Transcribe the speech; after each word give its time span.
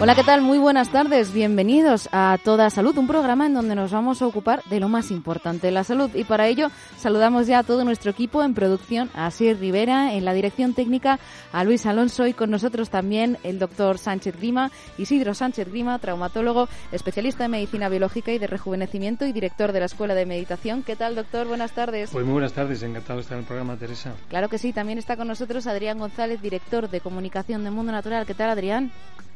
Hola, 0.00 0.14
¿qué 0.14 0.22
tal? 0.22 0.42
Muy 0.42 0.58
buenas 0.58 0.92
tardes. 0.92 1.32
Bienvenidos 1.32 2.08
a 2.12 2.38
Toda 2.44 2.70
Salud, 2.70 2.96
un 2.98 3.08
programa 3.08 3.46
en 3.46 3.54
donde 3.54 3.74
nos 3.74 3.90
vamos 3.90 4.22
a 4.22 4.28
ocupar 4.28 4.62
de 4.70 4.78
lo 4.78 4.88
más 4.88 5.10
importante, 5.10 5.72
la 5.72 5.82
salud. 5.82 6.08
Y 6.14 6.22
para 6.22 6.46
ello 6.46 6.70
saludamos 6.96 7.48
ya 7.48 7.58
a 7.58 7.62
todo 7.64 7.82
nuestro 7.82 8.12
equipo 8.12 8.44
en 8.44 8.54
producción, 8.54 9.10
a 9.14 9.28
Sir 9.32 9.58
Rivera, 9.58 10.14
en 10.14 10.24
la 10.24 10.34
dirección 10.34 10.72
técnica, 10.72 11.18
a 11.50 11.64
Luis 11.64 11.84
Alonso 11.84 12.28
y 12.28 12.32
con 12.32 12.48
nosotros 12.48 12.90
también 12.90 13.38
el 13.42 13.58
doctor 13.58 13.98
Sánchez 13.98 14.36
Grima, 14.36 14.70
Isidro 14.98 15.34
Sánchez 15.34 15.68
Grima, 15.68 15.98
traumatólogo, 15.98 16.68
especialista 16.92 17.46
en 17.46 17.50
medicina 17.50 17.88
biológica 17.88 18.30
y 18.30 18.38
de 18.38 18.46
rejuvenecimiento 18.46 19.26
y 19.26 19.32
director 19.32 19.72
de 19.72 19.80
la 19.80 19.86
Escuela 19.86 20.14
de 20.14 20.26
Meditación. 20.26 20.84
¿Qué 20.84 20.94
tal, 20.94 21.16
doctor? 21.16 21.48
Buenas 21.48 21.72
tardes. 21.72 22.10
Pues 22.12 22.24
muy 22.24 22.34
buenas 22.34 22.52
tardes, 22.52 22.84
encantado 22.84 23.16
de 23.16 23.22
estar 23.22 23.34
en 23.34 23.40
el 23.40 23.46
programa, 23.48 23.76
Teresa. 23.76 24.12
Claro 24.28 24.48
que 24.48 24.58
sí, 24.58 24.72
también 24.72 24.98
está 24.98 25.16
con 25.16 25.26
nosotros 25.26 25.66
Adrián 25.66 25.98
González, 25.98 26.40
director 26.40 26.88
de 26.88 27.00
comunicación 27.00 27.64
de 27.64 27.72
Mundo 27.72 27.90
Natural. 27.90 28.26
¿Qué 28.26 28.34
tal, 28.34 28.50
Adrián? 28.50 28.92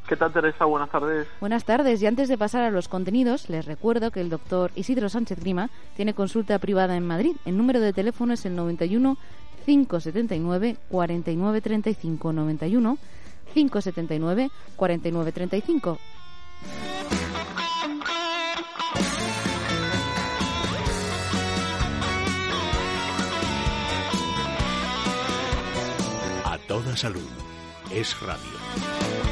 ¿Qué 0.08 0.16
tal, 0.16 0.32
Teresa? 0.32 0.64
Buenas 0.64 0.90
tardes. 0.90 1.28
Buenas 1.40 1.64
tardes. 1.64 2.02
Y 2.02 2.06
antes 2.06 2.28
de 2.28 2.36
pasar 2.36 2.64
a 2.64 2.70
los 2.70 2.88
contenidos, 2.88 3.48
les 3.48 3.64
recuerdo 3.64 4.10
que 4.10 4.20
el 4.20 4.30
doctor 4.30 4.70
Isidro 4.74 5.08
Sánchez 5.08 5.38
Grima 5.40 5.70
tiene 5.96 6.12
consulta 6.12 6.58
privada 6.58 6.96
en 6.96 7.06
Madrid. 7.06 7.36
El 7.44 7.56
número 7.56 7.80
de 7.80 7.92
teléfono 7.92 8.34
es 8.34 8.44
el 8.44 8.56
91 8.56 9.16
579 9.64 10.76
4935 10.90 12.32
91 12.32 12.98
579 13.54 14.50
4935. 14.76 15.98
A 26.44 26.58
toda 26.66 26.96
salud. 26.96 27.28
Es 27.90 28.20
radio. 28.20 29.31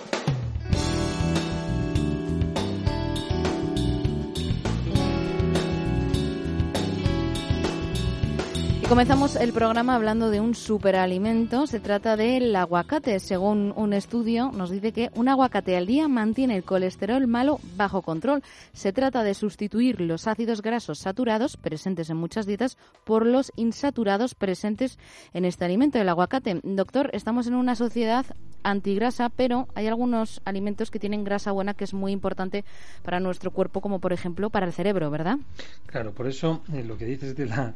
Comenzamos 8.91 9.37
el 9.37 9.53
programa 9.53 9.95
hablando 9.95 10.29
de 10.31 10.41
un 10.41 10.53
superalimento. 10.53 11.65
Se 11.65 11.79
trata 11.79 12.17
del 12.17 12.53
aguacate. 12.53 13.21
Según 13.21 13.71
un 13.77 13.93
estudio, 13.93 14.51
nos 14.51 14.69
dice 14.69 14.91
que 14.91 15.09
un 15.15 15.29
aguacate 15.29 15.77
al 15.77 15.85
día 15.85 16.09
mantiene 16.09 16.57
el 16.57 16.65
colesterol 16.65 17.25
malo 17.25 17.61
bajo 17.77 18.01
control. 18.01 18.43
Se 18.73 18.91
trata 18.91 19.23
de 19.23 19.33
sustituir 19.33 20.01
los 20.01 20.27
ácidos 20.27 20.61
grasos 20.61 20.99
saturados 20.99 21.55
presentes 21.55 22.09
en 22.09 22.17
muchas 22.17 22.45
dietas 22.45 22.77
por 23.05 23.25
los 23.25 23.53
insaturados 23.55 24.35
presentes 24.35 24.99
en 25.33 25.45
este 25.45 25.63
alimento, 25.63 25.97
el 25.97 26.09
aguacate. 26.09 26.59
Doctor, 26.61 27.11
estamos 27.13 27.47
en 27.47 27.53
una 27.53 27.77
sociedad 27.77 28.25
antigrasa, 28.63 29.29
pero 29.29 29.69
hay 29.73 29.87
algunos 29.87 30.41
alimentos 30.43 30.91
que 30.91 30.99
tienen 30.99 31.23
grasa 31.23 31.53
buena 31.53 31.73
que 31.73 31.85
es 31.85 31.93
muy 31.93 32.11
importante 32.11 32.65
para 33.03 33.21
nuestro 33.21 33.51
cuerpo, 33.51 33.79
como 33.79 33.99
por 33.99 34.11
ejemplo 34.11 34.49
para 34.49 34.65
el 34.65 34.73
cerebro, 34.73 35.09
¿verdad? 35.09 35.37
Claro, 35.85 36.11
por 36.11 36.27
eso 36.27 36.61
eh, 36.73 36.83
lo 36.83 36.97
que 36.97 37.05
dices 37.05 37.35
de 37.35 37.45
la 37.45 37.73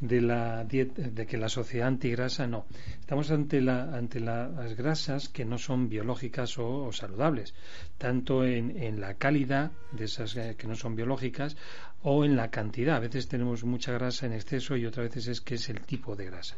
de 0.00 0.20
la 0.20 0.64
dieta, 0.64 1.02
de 1.02 1.26
que 1.26 1.38
la 1.38 1.48
sociedad 1.48 1.88
antigrasa 1.88 2.46
no. 2.46 2.66
Estamos 3.00 3.30
ante, 3.30 3.60
la, 3.60 3.96
ante 3.96 4.20
las 4.20 4.74
grasas 4.76 5.28
que 5.28 5.44
no 5.44 5.58
son 5.58 5.88
biológicas 5.88 6.58
o, 6.58 6.92
saludables, 6.92 7.54
tanto 7.98 8.44
en, 8.44 8.76
en, 8.82 9.00
la 9.00 9.14
calidad 9.14 9.72
de 9.92 10.04
esas 10.04 10.36
eh, 10.36 10.54
que 10.58 10.66
no 10.66 10.74
son 10.74 10.96
biológicas 10.96 11.56
o 12.02 12.24
en 12.24 12.36
la 12.36 12.50
cantidad. 12.50 12.96
A 12.96 13.00
veces 13.00 13.28
tenemos 13.28 13.64
mucha 13.64 13.92
grasa 13.92 14.26
en 14.26 14.32
exceso 14.32 14.76
y 14.76 14.86
otras 14.86 15.08
veces 15.08 15.28
es 15.28 15.40
que 15.40 15.54
es 15.54 15.68
el 15.68 15.80
tipo 15.80 16.14
de 16.14 16.26
grasa. 16.26 16.56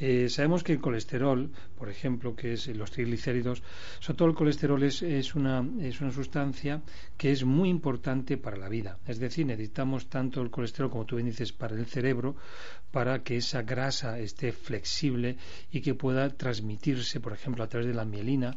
Eh, 0.00 0.28
sabemos 0.28 0.64
que 0.64 0.72
el 0.72 0.80
colesterol, 0.80 1.50
por 1.78 1.88
ejemplo, 1.88 2.34
que 2.34 2.54
es 2.54 2.66
los 2.68 2.90
triglicéridos, 2.90 3.62
sobre 4.00 4.16
todo 4.16 4.28
el 4.28 4.34
colesterol 4.34 4.82
es, 4.82 5.02
es, 5.02 5.34
una, 5.34 5.64
es 5.80 6.00
una 6.00 6.10
sustancia 6.10 6.82
que 7.16 7.30
es 7.30 7.44
muy 7.44 7.68
importante 7.68 8.36
para 8.36 8.56
la 8.56 8.68
vida. 8.68 8.98
Es 9.06 9.18
decir, 9.18 9.46
necesitamos 9.46 10.08
tanto 10.08 10.42
el 10.42 10.50
colesterol, 10.50 10.90
como 10.90 11.06
tú 11.06 11.16
bien 11.16 11.28
dices, 11.28 11.52
para 11.52 11.76
el 11.76 11.86
cerebro, 11.86 12.34
para 12.90 13.22
que 13.22 13.36
esa 13.36 13.62
grasa 13.62 14.18
esté 14.18 14.52
flexible 14.52 15.36
y 15.70 15.80
que 15.80 15.94
pueda 15.94 16.28
transmitirse, 16.30 17.20
por 17.20 17.32
ejemplo, 17.32 17.62
a 17.62 17.68
través 17.68 17.86
de 17.86 17.94
la 17.94 18.04
mielina 18.04 18.56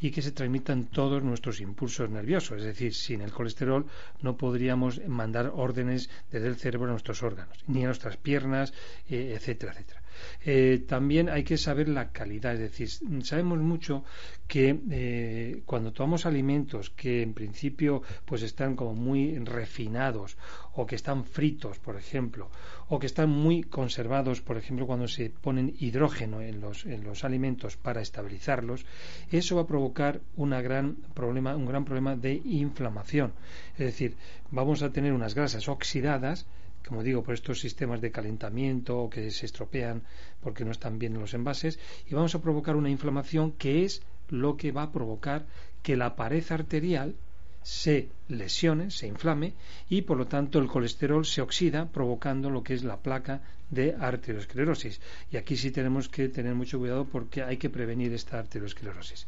y 0.00 0.10
que 0.10 0.20
se 0.20 0.32
transmitan 0.32 0.86
todos 0.86 1.22
nuestros 1.22 1.60
impulsos 1.60 2.10
nerviosos. 2.10 2.58
Es 2.58 2.64
decir, 2.64 2.94
sin 2.94 3.22
el 3.22 3.32
colesterol 3.32 3.86
no 4.20 4.36
podríamos 4.36 5.00
mandar 5.06 5.50
órdenes 5.54 6.10
desde 6.30 6.48
el 6.48 6.56
cerebro 6.56 6.88
a 6.88 6.90
nuestros 6.92 7.22
órganos, 7.22 7.56
ni 7.68 7.84
a 7.84 7.86
nuestras 7.86 8.18
piernas, 8.18 8.74
eh, 9.08 9.32
etcétera, 9.34 9.72
etcétera. 9.72 10.03
Eh, 10.44 10.84
también 10.86 11.28
hay 11.28 11.44
que 11.44 11.56
saber 11.56 11.88
la 11.88 12.10
calidad, 12.10 12.54
es 12.54 12.60
decir, 12.60 12.88
sabemos 13.24 13.58
mucho 13.58 14.04
que 14.46 14.78
eh, 14.90 15.62
cuando 15.64 15.92
tomamos 15.92 16.26
alimentos 16.26 16.90
que 16.90 17.22
en 17.22 17.32
principio 17.32 18.02
pues 18.24 18.42
están 18.42 18.76
como 18.76 18.94
muy 18.94 19.38
refinados 19.38 20.36
o 20.74 20.86
que 20.86 20.96
están 20.96 21.24
fritos, 21.24 21.78
por 21.78 21.96
ejemplo, 21.96 22.50
o 22.88 22.98
que 22.98 23.06
están 23.06 23.30
muy 23.30 23.62
conservados, 23.62 24.40
por 24.40 24.56
ejemplo, 24.56 24.86
cuando 24.86 25.08
se 25.08 25.30
ponen 25.30 25.74
hidrógeno 25.78 26.40
en 26.40 26.60
los, 26.60 26.84
en 26.84 27.04
los 27.04 27.24
alimentos 27.24 27.76
para 27.76 28.02
estabilizarlos, 28.02 28.84
eso 29.30 29.56
va 29.56 29.62
a 29.62 29.66
provocar 29.66 30.20
una 30.36 30.60
gran 30.60 30.96
problema, 31.14 31.56
un 31.56 31.66
gran 31.66 31.84
problema 31.84 32.16
de 32.16 32.34
inflamación. 32.44 33.32
Es 33.72 33.86
decir, 33.86 34.16
vamos 34.50 34.82
a 34.82 34.90
tener 34.90 35.12
unas 35.12 35.34
grasas 35.34 35.68
oxidadas 35.68 36.46
como 36.86 37.02
digo, 37.02 37.22
por 37.22 37.34
estos 37.34 37.60
sistemas 37.60 38.00
de 38.00 38.10
calentamiento 38.10 39.08
que 39.10 39.30
se 39.30 39.46
estropean 39.46 40.02
porque 40.42 40.64
no 40.64 40.72
están 40.72 40.98
bien 40.98 41.14
en 41.14 41.20
los 41.20 41.34
envases, 41.34 41.78
y 42.08 42.14
vamos 42.14 42.34
a 42.34 42.42
provocar 42.42 42.76
una 42.76 42.90
inflamación 42.90 43.52
que 43.52 43.84
es 43.84 44.02
lo 44.28 44.56
que 44.56 44.72
va 44.72 44.84
a 44.84 44.92
provocar 44.92 45.46
que 45.82 45.96
la 45.96 46.16
pared 46.16 46.44
arterial 46.50 47.14
se 47.62 48.08
lesione, 48.28 48.90
se 48.90 49.06
inflame 49.06 49.54
y 49.88 50.02
por 50.02 50.18
lo 50.18 50.26
tanto 50.26 50.58
el 50.58 50.68
colesterol 50.68 51.24
se 51.24 51.40
oxida 51.40 51.88
provocando 51.90 52.50
lo 52.50 52.62
que 52.62 52.74
es 52.74 52.84
la 52.84 52.98
placa 52.98 53.40
de 53.70 53.96
arteriosclerosis. 53.98 55.00
Y 55.32 55.38
aquí 55.38 55.56
sí 55.56 55.70
tenemos 55.70 56.10
que 56.10 56.28
tener 56.28 56.54
mucho 56.54 56.78
cuidado 56.78 57.06
porque 57.06 57.42
hay 57.42 57.56
que 57.56 57.70
prevenir 57.70 58.12
esta 58.12 58.38
arteriosclerosis. 58.38 59.26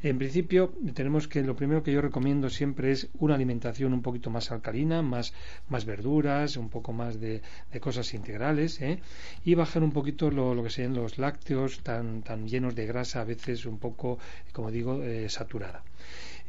En 0.00 0.16
principio, 0.16 0.72
tenemos 0.94 1.26
que 1.26 1.42
lo 1.42 1.56
primero 1.56 1.82
que 1.82 1.92
yo 1.92 2.00
recomiendo 2.00 2.50
siempre 2.50 2.92
es 2.92 3.08
una 3.18 3.34
alimentación 3.34 3.92
un 3.92 4.00
poquito 4.00 4.30
más 4.30 4.52
alcalina, 4.52 5.02
más, 5.02 5.34
más 5.68 5.86
verduras, 5.86 6.56
un 6.56 6.68
poco 6.68 6.92
más 6.92 7.18
de, 7.18 7.42
cosas 7.80 8.14
integrales, 8.14 8.80
¿eh? 8.80 9.00
y 9.44 9.56
bajar 9.56 9.82
un 9.82 9.90
poquito 9.90 10.30
lo, 10.30 10.62
que 10.62 10.70
sean 10.70 10.94
los 10.94 11.18
lácteos 11.18 11.80
tan, 11.80 12.22
tan 12.22 12.46
llenos 12.46 12.76
de 12.76 12.86
grasa, 12.86 13.22
a 13.22 13.24
veces 13.24 13.66
un 13.66 13.78
poco, 13.78 14.18
como 14.52 14.70
digo, 14.70 15.02
eh, 15.02 15.28
saturada. 15.28 15.82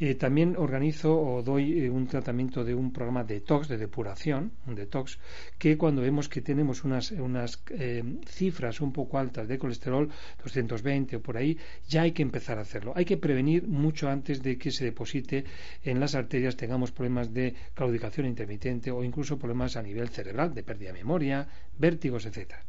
Eh, 0.02 0.16
también 0.16 0.56
organizo 0.56 1.12
o 1.12 1.44
doy 1.44 1.84
eh, 1.84 1.90
un 1.90 2.08
tratamiento 2.08 2.64
de 2.64 2.74
un 2.74 2.94
programa 2.94 3.26
de 3.26 3.36
detox, 3.36 3.68
de 3.68 3.78
depuración, 3.78 4.54
un 4.66 4.76
detox, 4.76 5.20
que 5.58 5.78
cuando 5.78 6.02
vemos 6.02 6.30
que 6.30 6.40
tenemos 6.42 6.86
unas, 6.86 7.12
eh, 7.12 8.04
cifras 8.26 8.80
un 8.80 8.94
poco 8.94 9.20
altas 9.20 9.50
de 9.50 9.60
colesterol, 9.60 10.10
220 10.42 11.18
o 11.18 11.22
por 11.22 11.36
ahí, 11.36 11.58
ya 11.90 12.04
hay 12.04 12.14
que 12.14 12.22
empezar 12.22 12.58
a 12.60 12.62
hacerlo. 12.62 12.94
Hay 12.96 13.04
que 13.04 13.18
prevenir 13.18 13.68
mucho 13.68 14.08
antes 14.08 14.42
de 14.42 14.58
que 14.58 14.72
se 14.72 14.86
deposite 14.86 15.44
en 15.84 16.00
las 16.00 16.16
arterias, 16.16 16.56
tengamos 16.56 16.94
problemas 16.94 17.34
de 17.34 17.54
claudicación 17.74 18.26
intermitente 18.26 18.92
o 18.92 19.04
incluso 19.04 19.38
problemas 19.38 19.76
a 19.76 19.84
nivel 19.84 20.08
cerebral, 20.08 20.54
de 20.54 20.64
pérdida 20.64 20.94
de 20.94 21.00
memoria, 21.00 21.48
vértigos, 21.78 22.26
etcétera. 22.26 22.64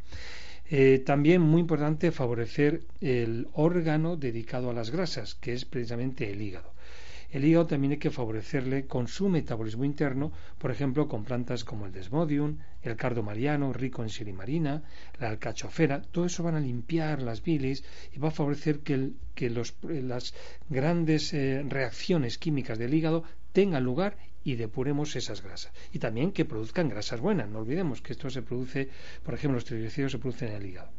también 1.05 1.43
muy 1.43 1.61
importante 1.61 2.11
favorecer 2.11 2.82
el 3.00 3.47
órgano 3.55 4.17
dedicado 4.17 4.71
a 4.71 4.73
las 4.73 4.91
grasas, 4.91 5.35
que 5.35 5.53
es 5.53 5.65
precisamente 5.65 6.31
el 6.31 6.43
hígado. 6.43 6.73
El 7.31 7.44
hígado 7.44 7.67
también 7.69 7.93
hay 7.93 7.99
que 7.99 8.11
favorecerle 8.11 8.87
con 8.87 9.06
su 9.06 9.29
metabolismo 9.29 9.85
interno, 9.85 10.32
por 10.59 10.73
ejemplo, 10.73 11.06
con 11.06 11.25
plantas 11.25 11.65
como 11.65 11.87
el 11.87 11.93
desmodium, 11.93 12.59
el 12.82 12.97
cardo 12.97 13.23
mariano, 13.23 13.73
rico 13.73 14.03
en 14.03 14.09
silimarina, 14.09 14.82
la 15.19 15.29
alcachofera, 15.29 16.00
todo 16.03 16.27
eso 16.27 16.43
van 16.43 16.55
a 16.55 16.61
limpiar 16.61 17.23
las 17.23 17.43
bilis 17.43 17.85
y 18.12 18.19
va 18.19 18.29
a 18.29 18.32
favorecer 18.32 18.81
que, 18.81 19.11
que 19.35 19.50
los, 19.50 19.75
las 19.82 20.35
grandes 20.69 21.32
eh, 21.35 21.62
reacciones 21.69 22.38
químicas 22.38 22.79
del 22.79 22.94
hígado 22.94 23.25
tengan 23.53 23.85
lugar 23.85 24.17
y 24.43 24.55
depuremos 24.56 25.15
esas 25.17 25.43
grasas. 25.43 25.73
Y 25.93 25.99
también 25.99 26.32
que 26.32 26.44
produzcan 26.44 26.88
grasas 26.88 27.21
buenas. 27.21 27.49
No 27.49 27.61
olvidemos 27.61 28.00
que 28.00 28.12
esto 28.12 28.31
se 28.31 28.43
produce, 28.43 28.88
por 29.23 29.35
ejemplo, 29.35 29.56
los 29.56 29.65
triglicéridos 29.65 30.12
se 30.12 30.19
producen 30.19 30.49
en 30.49 30.55
el 30.55 30.67
hígado. 30.67 30.91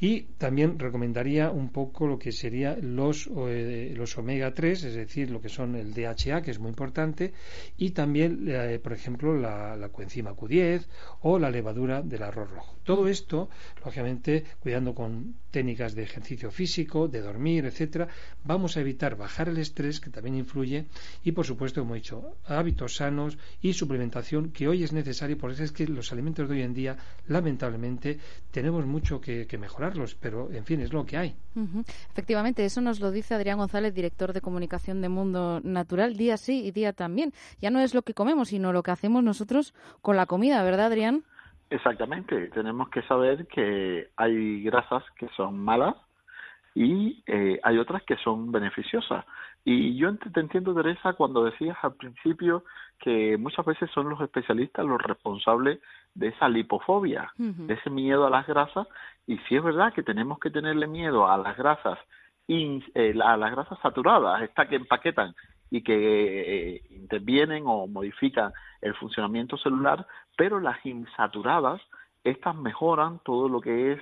Y 0.00 0.22
también 0.38 0.78
recomendaría 0.78 1.50
un 1.50 1.70
poco 1.70 2.06
lo 2.06 2.18
que 2.18 2.32
serían 2.32 2.96
los, 2.96 3.30
eh, 3.48 3.94
los 3.96 4.16
omega 4.18 4.52
3, 4.52 4.84
es 4.84 4.94
decir, 4.94 5.30
lo 5.30 5.40
que 5.40 5.48
son 5.48 5.76
el 5.76 5.94
DHA, 5.94 6.42
que 6.42 6.50
es 6.50 6.58
muy 6.58 6.70
importante, 6.70 7.32
y 7.76 7.90
también, 7.90 8.46
eh, 8.48 8.80
por 8.82 8.92
ejemplo, 8.92 9.36
la, 9.36 9.76
la, 9.76 9.90
coenzima 9.90 10.34
Q10 10.34 10.86
o 11.22 11.38
la 11.38 11.50
levadura 11.50 12.02
del 12.02 12.22
arroz 12.22 12.50
rojo. 12.50 12.76
Todo 12.84 13.06
esto, 13.06 13.48
lógicamente, 13.84 14.44
cuidando 14.60 14.94
con 14.94 15.34
técnicas 15.50 15.94
de 15.94 16.02
ejercicio 16.02 16.50
físico, 16.50 17.08
de 17.08 17.20
dormir, 17.20 17.64
etcétera, 17.64 18.08
vamos 18.44 18.76
a 18.76 18.80
evitar 18.80 19.16
bajar 19.16 19.48
el 19.48 19.58
estrés, 19.58 20.00
que 20.00 20.10
también 20.10 20.36
influye, 20.36 20.86
y 21.22 21.32
por 21.32 21.46
supuesto, 21.46 21.80
como 21.80 21.94
he 21.94 21.98
dicho, 21.98 22.36
hábitos 22.46 22.96
sanos 22.96 23.38
y 23.60 23.72
suplementación 23.74 24.50
que 24.50 24.66
hoy 24.66 24.82
es 24.82 24.92
necesario, 24.92 25.38
porque 25.38 25.62
es 25.62 25.72
que 25.72 25.86
los 25.86 26.10
alimentos 26.12 26.48
de 26.48 26.56
hoy 26.56 26.62
en 26.62 26.74
día, 26.74 26.96
lamentablemente, 27.28 28.18
tenemos 28.50 28.86
mucho 28.86 29.20
que, 29.20 29.46
que 29.46 29.58
mejorarlos, 29.58 30.16
pero 30.16 30.50
en 30.50 30.64
fin, 30.64 30.80
es 30.80 30.92
lo 30.92 31.04
que 31.04 31.16
hay. 31.18 31.36
Efectivamente, 32.10 32.64
eso 32.64 32.80
nos 32.80 33.00
lo 33.00 33.10
dice 33.10 33.34
Adrián 33.34 33.58
González, 33.58 33.94
director 33.94 34.32
de 34.32 34.40
comunicación 34.40 35.00
de 35.02 35.08
Mundo 35.08 35.60
Natural, 35.62 36.16
día 36.16 36.36
sí 36.36 36.64
y 36.64 36.70
día 36.70 36.92
también. 36.92 37.32
Ya 37.60 37.70
no 37.70 37.80
es 37.80 37.94
lo 37.94 38.02
que 38.02 38.14
comemos, 38.14 38.48
sino 38.48 38.72
lo 38.72 38.82
que 38.82 38.90
hacemos 38.90 39.22
nosotros 39.22 39.74
con 40.00 40.16
la 40.16 40.26
comida, 40.26 40.62
¿verdad, 40.62 40.86
Adrián? 40.86 41.11
Exactamente, 41.72 42.48
tenemos 42.48 42.90
que 42.90 43.00
saber 43.04 43.46
que 43.46 44.10
hay 44.16 44.62
grasas 44.62 45.02
que 45.16 45.26
son 45.28 45.58
malas 45.58 45.96
y 46.74 47.22
eh, 47.26 47.58
hay 47.62 47.78
otras 47.78 48.02
que 48.02 48.16
son 48.16 48.52
beneficiosas. 48.52 49.24
Y 49.64 49.96
yo 49.96 50.14
te 50.18 50.40
entiendo, 50.40 50.74
Teresa, 50.74 51.14
cuando 51.14 51.44
decías 51.44 51.78
al 51.80 51.94
principio 51.94 52.64
que 52.98 53.38
muchas 53.38 53.64
veces 53.64 53.90
son 53.92 54.10
los 54.10 54.20
especialistas 54.20 54.84
los 54.84 55.00
responsables 55.00 55.80
de 56.14 56.28
esa 56.28 56.46
lipofobia, 56.46 57.32
de 57.38 57.72
ese 57.72 57.88
miedo 57.88 58.26
a 58.26 58.30
las 58.30 58.46
grasas, 58.46 58.86
y 59.26 59.38
si 59.48 59.56
es 59.56 59.62
verdad 59.62 59.94
que 59.94 60.02
tenemos 60.02 60.38
que 60.40 60.50
tenerle 60.50 60.86
miedo 60.86 61.26
a 61.26 61.38
las 61.38 61.56
grasas, 61.56 61.98
eh, 62.48 63.18
a 63.24 63.36
las 63.38 63.50
grasas 63.50 63.78
saturadas, 63.80 64.42
estas 64.42 64.68
que 64.68 64.76
empaquetan 64.76 65.34
y 65.72 65.82
que 65.82 65.94
eh, 66.74 66.82
intervienen 66.90 67.64
o 67.66 67.86
modifican 67.86 68.52
el 68.82 68.94
funcionamiento 68.94 69.56
celular, 69.56 70.06
pero 70.36 70.60
las 70.60 70.84
insaturadas, 70.84 71.80
estas 72.24 72.54
mejoran 72.54 73.20
todo 73.24 73.48
lo 73.48 73.62
que 73.62 73.92
es 73.92 74.00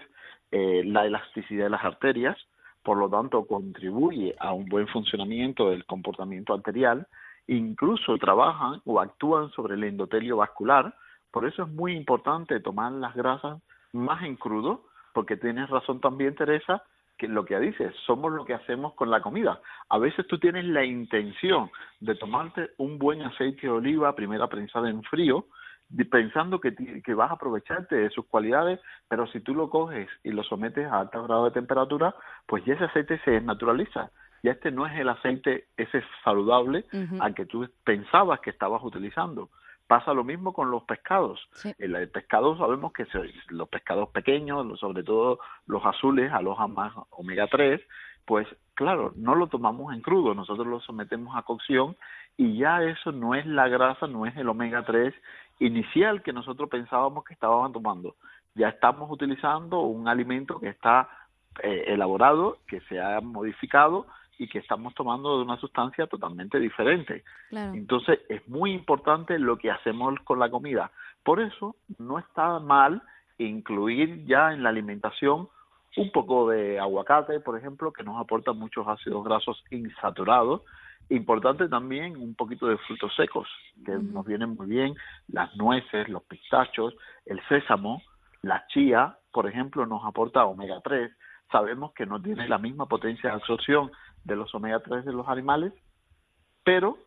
eh, 0.51 0.83
la 0.85 1.07
elasticidad 1.07 1.67
de 1.67 1.71
las 1.71 1.85
arterias, 1.85 2.37
por 2.83 2.97
lo 2.99 3.09
tanto 3.09 3.47
contribuye 3.47 4.35
a 4.41 4.53
un 4.53 4.67
buen 4.67 4.89
funcionamiento 4.89 5.71
del 5.71 5.87
comportamiento 5.87 6.55
arterial, 6.55 7.07
incluso 7.47 8.19
trabajan 8.19 8.83
o 8.85 8.99
actúan 8.99 9.51
sobre 9.53 9.75
el 9.75 9.85
endotelio 9.85 10.39
vascular, 10.39 10.93
por 11.31 11.47
eso 11.47 11.63
es 11.63 11.69
muy 11.69 11.93
importante 11.93 12.59
tomar 12.59 12.91
las 12.91 13.15
grasas 13.15 13.63
más 13.93 14.25
en 14.25 14.35
crudo, 14.35 14.87
porque 15.15 15.37
tienes 15.37 15.71
razón 15.71 16.01
también, 16.01 16.35
Teresa, 16.35 16.83
que 17.21 17.29
lo 17.29 17.45
que 17.45 17.61
dices, 17.61 17.95
somos 18.07 18.33
lo 18.33 18.47
que 18.47 18.55
hacemos 18.55 18.95
con 18.95 19.11
la 19.11 19.21
comida. 19.21 19.61
A 19.91 19.99
veces 19.99 20.27
tú 20.27 20.39
tienes 20.39 20.65
la 20.65 20.87
intención 20.87 21.71
de 22.01 22.15
tomarte 22.15 22.71
un 22.79 22.99
buen 22.99 23.21
aceite 23.21 23.67
de 23.67 23.73
oliva, 23.73 24.17
primera 24.17 24.49
prensada 24.49 24.89
en 24.89 25.03
frío, 25.03 25.45
pensando 26.11 26.61
que, 26.61 26.75
que, 27.05 27.15
vas 27.15 27.31
a 27.31 27.35
aprovecharte 27.35 27.95
de 27.95 28.09
sus 28.09 28.25
cualidades, 28.25 28.81
pero 29.07 29.27
si 29.27 29.41
tú 29.41 29.55
lo 29.55 29.69
coges 29.69 30.09
y 30.25 30.31
lo 30.31 30.43
sometes 30.45 30.87
a 30.87 31.01
alto 31.01 31.23
grado 31.25 31.45
de 31.45 31.51
temperatura, 31.51 32.15
pues 32.47 32.65
ya 32.65 32.73
ese 32.73 32.85
aceite 32.85 33.21
se 33.23 33.33
desnaturaliza. 33.33 34.11
Ya 34.43 34.53
este 34.53 34.71
no 34.71 34.87
es 34.87 34.99
el 34.99 35.11
aceite 35.11 35.67
ese 35.77 36.03
saludable 36.25 36.87
al 37.21 37.35
que 37.35 37.45
tú 37.45 37.69
pensabas 37.85 38.41
que 38.41 38.49
estabas 38.49 38.83
utilizando. 38.83 39.51
Pasa 39.91 40.15
lo 40.15 40.23
mismo 40.23 40.53
con 40.53 40.71
los 40.71 40.85
pescados. 40.85 41.41
El, 41.79 42.09
pescado 42.11 42.57
sabemos 42.57 42.93
que 42.93 43.09
los 43.49 43.69
pescados 43.69 44.09
pequeños, 44.11 44.79
sobre 44.79 45.03
todo 45.03 45.41
los 45.67 45.85
azules, 45.85 46.33
alojan 46.33 46.73
más 46.75 46.93
omega 47.11 47.49
3, 47.49 47.81
pues 48.25 48.47
claro, 48.75 49.13
no 49.17 49.35
lo 49.35 49.49
tomamos 49.49 49.93
en 49.93 50.01
crudo, 50.01 50.33
nosotros 50.33 50.69
lo 50.69 50.79
sometemos 50.79 51.37
a 51.37 51.43
cocción 51.43 51.97
y 52.37 52.57
ya 52.57 52.85
eso 52.85 53.11
no 53.11 53.35
es 53.35 53.45
la 53.47 53.67
grasa, 53.67 54.07
no 54.07 54.27
es 54.27 54.37
el 54.37 54.49
omega 54.49 54.85
3 54.85 55.13
inicial 55.59 56.23
que 56.23 56.33
nosotros 56.33 56.71
pensábamos 56.71 57.25
que 57.25 57.35
estábamos 57.35 57.73
tomando. 57.73 58.15
Ya 58.55 58.69
estamos 58.69 59.11
utilizando 59.11 59.81
un 59.81 60.07
alimento 60.07 60.61
que 60.61 60.69
está 60.69 61.09
eh, 61.65 61.87
elaborado, 61.89 62.59
que 62.69 62.81
se 62.83 63.01
ha 63.01 63.21
modificado 63.21 64.07
y 64.41 64.49
que 64.49 64.59
estamos 64.59 64.95
tomando 64.95 65.37
de 65.37 65.45
una 65.45 65.59
sustancia 65.59 66.07
totalmente 66.07 66.59
diferente. 66.59 67.25
Entonces 67.51 68.21
es 68.31 68.49
muy 68.49 68.73
importante 68.73 69.39
lo 69.39 69.59
que 69.59 69.71
hacemos 69.71 70.19
con 70.25 70.39
la 70.39 70.51
comida. 70.51 70.91
Por 71.23 71.41
eso 71.41 71.77
no 71.99 72.19
está 72.19 72.59
mal 72.59 73.03
incluir 73.37 74.25
ya 74.25 74.55
en 74.55 74.63
la 74.63 74.71
alimentación 74.71 75.51
un 75.97 76.11
poco 76.11 76.49
de 76.49 76.81
aguacate, 76.81 77.41
por 77.41 77.59
ejemplo, 77.59 77.93
que 77.93 78.03
nos 78.03 78.19
aporta 78.19 78.55
muchos 78.55 78.89
ácidos 78.89 79.23
grasos 79.25 79.63
insaturados. 79.71 80.63
Importante 81.11 81.69
también 81.69 82.17
un 82.17 82.35
poquito 82.35 82.67
de 82.67 82.79
frutos 82.79 83.15
secos, 83.17 83.47
que 83.85 83.93
nos 83.93 84.25
vienen 84.25 84.57
muy 84.57 84.69
bien, 84.69 84.95
las 85.29 85.55
nueces, 85.57 86.09
los 86.09 86.23
pistachos, 86.23 86.95
el 87.27 87.39
sésamo, 87.47 88.01
la 88.41 88.65
chía, 88.69 89.19
por 89.33 89.47
ejemplo, 89.47 89.85
nos 89.85 90.03
aporta 90.03 90.47
omega 90.47 90.81
3. 90.83 91.13
Sabemos 91.53 91.93
que 91.95 92.07
no 92.07 92.23
tiene 92.23 92.49
la 92.49 92.59
misma 92.59 92.87
potencia 92.87 93.31
de 93.31 93.37
absorción 93.37 93.91
de 94.25 94.37
los 94.37 94.55
omega 94.55 94.81
3 94.81 95.05
de 95.05 95.13
los 95.13 95.29
animales, 95.29 95.73
pero 96.65 96.99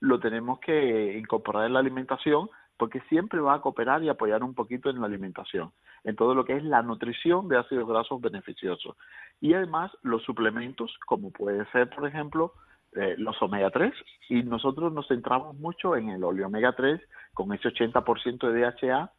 lo 0.00 0.20
tenemos 0.20 0.60
que 0.60 1.18
incorporar 1.18 1.66
en 1.66 1.72
la 1.72 1.80
alimentación 1.80 2.48
porque 2.76 3.00
siempre 3.08 3.40
va 3.40 3.54
a 3.54 3.60
cooperar 3.60 4.02
y 4.02 4.08
apoyar 4.08 4.42
un 4.42 4.54
poquito 4.54 4.90
en 4.90 5.00
la 5.00 5.06
alimentación, 5.06 5.72
en 6.04 6.14
todo 6.14 6.34
lo 6.34 6.44
que 6.44 6.56
es 6.56 6.64
la 6.64 6.82
nutrición 6.82 7.48
de 7.48 7.58
ácidos 7.58 7.88
grasos 7.88 8.20
beneficiosos. 8.20 8.96
Y 9.40 9.54
además 9.54 9.90
los 10.02 10.22
suplementos, 10.24 10.94
como 11.06 11.30
puede 11.30 11.64
ser, 11.70 11.88
por 11.88 12.06
ejemplo, 12.06 12.52
eh, 12.94 13.14
los 13.18 13.40
omega 13.42 13.70
3, 13.70 13.92
y 14.28 14.42
nosotros 14.42 14.92
nos 14.92 15.08
centramos 15.08 15.56
mucho 15.56 15.96
en 15.96 16.10
el 16.10 16.22
óleo 16.24 16.46
omega 16.46 16.72
3 16.72 17.00
con 17.32 17.52
ese 17.52 17.68
80% 17.68 18.50
de 18.50 18.60
DHA, 18.60 19.12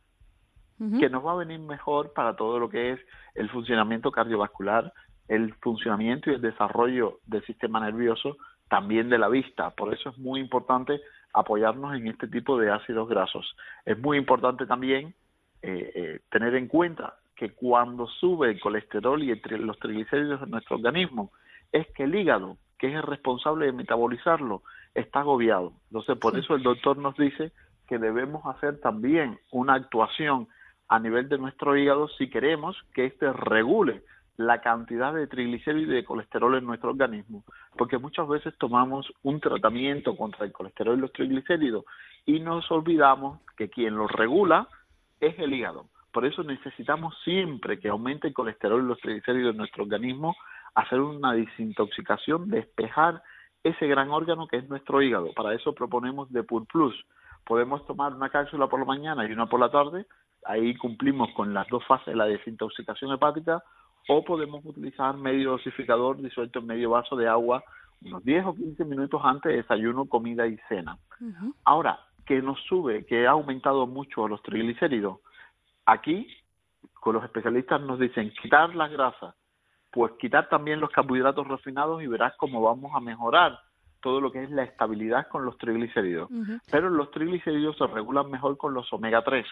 que 1.00 1.10
nos 1.10 1.26
va 1.26 1.32
a 1.32 1.38
venir 1.38 1.60
mejor 1.60 2.14
para 2.14 2.36
todo 2.36 2.60
lo 2.60 2.70
que 2.70 2.92
es 2.92 3.00
el 3.34 3.50
funcionamiento 3.50 4.12
cardiovascular, 4.12 4.94
el 5.28 5.54
funcionamiento 5.56 6.30
y 6.30 6.36
el 6.36 6.42
desarrollo 6.42 7.20
del 7.26 7.46
sistema 7.46 7.80
nervioso, 7.80 8.38
también 8.70 9.10
de 9.10 9.18
la 9.18 9.30
vista. 9.30 9.72
Por 9.72 9.94
eso 9.94 10.10
es 10.10 10.18
muy 10.18 10.40
importante 10.40 11.02
apoyarnos 11.34 11.96
en 11.96 12.08
este 12.08 12.28
tipo 12.28 12.58
de 12.58 12.72
ácidos 12.72 13.08
grasos. 13.10 13.56
Es 13.86 13.98
muy 13.98 14.18
importante 14.18 14.66
también 14.66 15.14
eh, 15.62 15.92
eh, 15.96 16.20
tener 16.30 16.56
en 16.56 16.68
cuenta 16.68 17.16
que 17.36 17.52
cuando 17.52 18.08
sube 18.08 18.50
el 18.50 18.60
colesterol 18.60 19.22
y 19.22 19.36
los 19.58 19.80
triglicéridos 19.80 20.42
en 20.42 20.50
nuestro 20.50 20.78
organismo, 20.78 21.32
es 21.72 21.88
que 21.94 22.04
el 22.04 22.16
hígado, 22.16 22.58
que 22.80 22.88
es 22.88 22.96
el 22.96 23.04
responsable 23.04 23.68
de 23.68 23.74
metabolizarlo, 23.74 24.64
está 24.96 25.20
agobiado. 25.20 25.74
Entonces, 25.90 26.18
por 26.18 26.38
eso 26.38 26.56
el 26.56 26.64
doctor 26.64 26.98
nos 26.98 27.16
dice 27.16 27.52
que 27.88 28.00
debemos 28.00 28.46
hacer 28.46 28.80
también 28.80 29.40
una 29.52 29.76
actuación 29.76 30.48
a 30.90 31.00
nivel 31.00 31.30
de 31.30 31.38
nuestro 31.38 31.78
hígado 31.78 32.08
si 32.18 32.30
queremos 32.30 32.76
que 32.94 33.06
éste 33.06 33.32
regule 33.32 34.04
la 34.38 34.62
cantidad 34.62 35.14
de 35.14 35.28
triglicéridos 35.28 35.90
y 35.90 35.96
de 35.96 36.06
colesterol 36.06 36.56
en 36.56 36.66
nuestro 36.66 36.92
organismo, 36.92 37.44
porque 37.76 37.98
muchas 37.98 38.28
veces 38.28 38.56
tomamos 38.60 39.12
un 39.24 39.40
tratamiento 39.40 40.16
contra 40.16 40.46
el 40.46 40.52
colesterol 40.52 40.98
y 40.98 41.02
los 41.02 41.12
triglicéridos 41.12 41.86
y 42.26 42.40
nos 42.40 42.70
olvidamos 42.72 43.42
que 43.58 43.70
quien 43.70 43.96
los 43.96 44.12
regula 44.12 44.68
es 45.20 45.38
el 45.40 45.54
hígado. 45.54 45.88
Por 46.12 46.26
eso 46.26 46.44
necesitamos 46.44 47.16
siempre 47.24 47.80
que 47.80 47.90
aumente 47.90 48.28
el 48.28 48.34
colesterol 48.34 48.84
y 48.84 48.88
los 48.88 49.00
triglicéridos 49.00 49.52
en 49.52 49.58
nuestro 49.58 49.84
organismo, 49.84 50.36
hacer 50.76 51.00
una 51.00 51.34
desintoxicación, 51.34 52.50
despejar 52.50 53.24
ese 53.64 53.88
gran 53.88 54.12
órgano 54.12 54.48
que 54.48 54.58
es 54.58 54.70
nuestro 54.70 55.02
hígado. 55.02 55.34
Para 55.34 55.54
eso 55.56 55.74
proponemos 55.74 56.32
Depur 56.32 56.68
Plus. 56.68 56.96
Podemos 57.44 57.86
tomar 57.88 58.14
una 58.14 58.30
cápsula 58.30 58.68
por 58.68 58.80
la 58.80 58.86
mañana 58.86 59.28
y 59.28 59.32
una 59.32 59.48
por 59.48 59.60
la 59.60 59.72
tarde. 59.72 60.06
Ahí 60.46 60.76
cumplimos 60.76 61.30
con 61.32 61.54
las 61.54 61.68
dos 61.70 61.84
fases 61.86 62.08
de 62.08 62.16
la 62.16 62.26
desintoxicación 62.26 63.12
hepática 63.12 63.64
o 64.08 64.24
podemos 64.24 64.64
utilizar 64.66 65.16
medio 65.18 65.52
dosificador 65.52 66.22
disuelto 66.22 66.60
en 66.60 66.68
medio 66.68 66.92
vaso 66.92 67.16
de 67.16 67.28
agua 67.28 67.64
unos 68.06 68.24
10 68.24 68.46
o 68.46 68.56
15 68.56 68.86
minutos 68.86 69.22
antes 69.24 69.52
de 69.52 69.58
desayuno, 69.58 70.06
comida 70.06 70.48
y 70.48 70.58
cena. 70.70 70.98
Ahora, 71.64 72.00
que 72.26 72.42
nos 72.42 72.60
sube, 72.66 73.06
que 73.06 73.26
ha 73.26 73.32
aumentado 73.32 73.88
mucho 73.88 74.28
los 74.28 74.42
triglicéridos, 74.44 75.20
aquí 75.86 76.28
con 76.94 77.16
los 77.16 77.24
especialistas 77.24 77.82
nos 77.82 78.00
dicen 78.00 78.32
quitar 78.42 78.76
las 78.76 78.92
grasas, 78.92 79.34
pues 79.92 80.12
quitar 80.20 80.50
también 80.50 80.80
los 80.80 80.92
carbohidratos 80.92 81.48
refinados 81.48 82.04
y 82.04 82.08
verás 82.08 82.34
cómo 82.38 82.62
vamos 82.62 82.92
a 82.94 83.00
mejorar 83.00 83.60
todo 84.02 84.22
lo 84.22 84.32
que 84.32 84.44
es 84.44 84.52
la 84.52 84.64
estabilidad 84.64 85.28
con 85.30 85.44
los 85.44 85.58
triglicéridos. 85.58 86.30
Pero 86.70 86.90
los 86.90 87.10
triglicéridos 87.12 87.78
se 87.78 87.88
regulan 87.88 88.30
mejor 88.30 88.58
con 88.58 88.74
los 88.74 88.92
omega 88.94 89.24
3. 89.24 89.46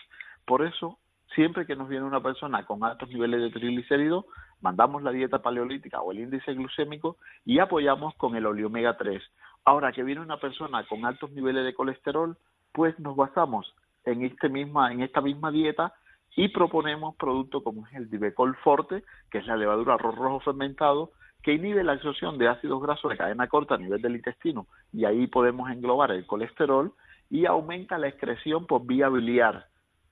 Por 0.45 0.65
eso, 0.65 0.99
siempre 1.33 1.65
que 1.65 1.75
nos 1.75 1.89
viene 1.89 2.05
una 2.05 2.21
persona 2.21 2.63
con 2.65 2.83
altos 2.83 3.09
niveles 3.09 3.41
de 3.41 3.49
triglicéridos, 3.49 4.25
mandamos 4.61 5.03
la 5.03 5.11
dieta 5.11 5.41
paleolítica 5.41 6.01
o 6.01 6.11
el 6.11 6.19
índice 6.19 6.53
glucémico 6.53 7.17
y 7.45 7.59
apoyamos 7.59 8.15
con 8.15 8.35
el 8.35 8.45
omega 8.45 8.97
3. 8.97 9.21
Ahora 9.65 9.91
que 9.91 10.03
viene 10.03 10.21
una 10.21 10.37
persona 10.37 10.85
con 10.87 11.05
altos 11.05 11.31
niveles 11.31 11.65
de 11.65 11.73
colesterol, 11.73 12.37
pues 12.71 12.97
nos 12.99 13.15
basamos 13.15 13.73
en, 14.05 14.23
este 14.23 14.49
misma, 14.49 14.91
en 14.91 15.01
esta 15.01 15.21
misma 15.21 15.51
dieta 15.51 15.93
y 16.35 16.49
proponemos 16.49 17.15
productos 17.15 17.63
como 17.63 17.87
es 17.87 17.93
el 17.93 18.09
Divecol 18.09 18.55
Forte, 18.57 19.03
que 19.31 19.39
es 19.39 19.47
la 19.47 19.55
levadura 19.55 19.95
arroz 19.95 20.15
rojo 20.15 20.39
fermentado, 20.41 21.11
que 21.41 21.53
inhibe 21.53 21.83
la 21.83 21.93
absorción 21.93 22.37
de 22.37 22.47
ácidos 22.47 22.81
grasos 22.81 23.11
de 23.11 23.17
cadena 23.17 23.47
corta 23.47 23.75
a 23.75 23.77
nivel 23.77 24.01
del 24.01 24.15
intestino 24.15 24.67
y 24.91 25.05
ahí 25.05 25.27
podemos 25.27 25.69
englobar 25.69 26.11
el 26.11 26.25
colesterol 26.25 26.93
y 27.29 27.45
aumenta 27.45 27.97
la 27.97 28.07
excreción 28.07 28.65
por 28.65 28.85
vía 28.85 29.09
biliar. 29.09 29.67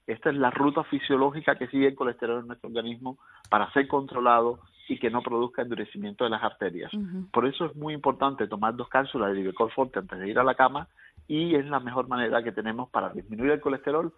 Esta 0.06 0.30
es 0.30 0.36
la 0.36 0.52
ruta 0.52 0.84
fisiológica 0.84 1.56
que 1.56 1.68
sigue 1.68 1.88
el 1.88 1.96
colesterol 1.96 2.42
en 2.42 2.48
nuestro 2.48 2.68
organismo 2.68 3.18
para 3.50 3.72
ser 3.72 3.88
controlado 3.88 4.60
y 4.90 5.00
que 5.00 5.10
no 5.10 5.22
produzca 5.22 5.62
endurecimiento 5.62 6.26
de 6.26 6.30
las 6.30 6.44
arterias. 6.44 6.92
Por 7.32 7.48
eso 7.48 7.66
es 7.66 7.76
muy 7.76 7.94
importante 7.94 8.48
tomar 8.48 8.76
dos 8.76 8.90
cápsulas 8.90 9.30
de 9.30 9.38
Divecol 9.38 9.72
Forte 9.72 10.00
antes 10.00 10.20
de 10.20 10.30
ir 10.30 10.38
a 10.40 10.44
la 10.44 10.56
cama 10.56 10.90
y 11.28 11.56
es 11.56 11.66
la 11.66 11.80
mejor 11.80 12.08
manera 12.10 12.44
que 12.44 12.52
tenemos 12.52 12.90
para 12.90 13.10
disminuir 13.10 13.52
el 13.52 13.62
colesterol 13.62 14.14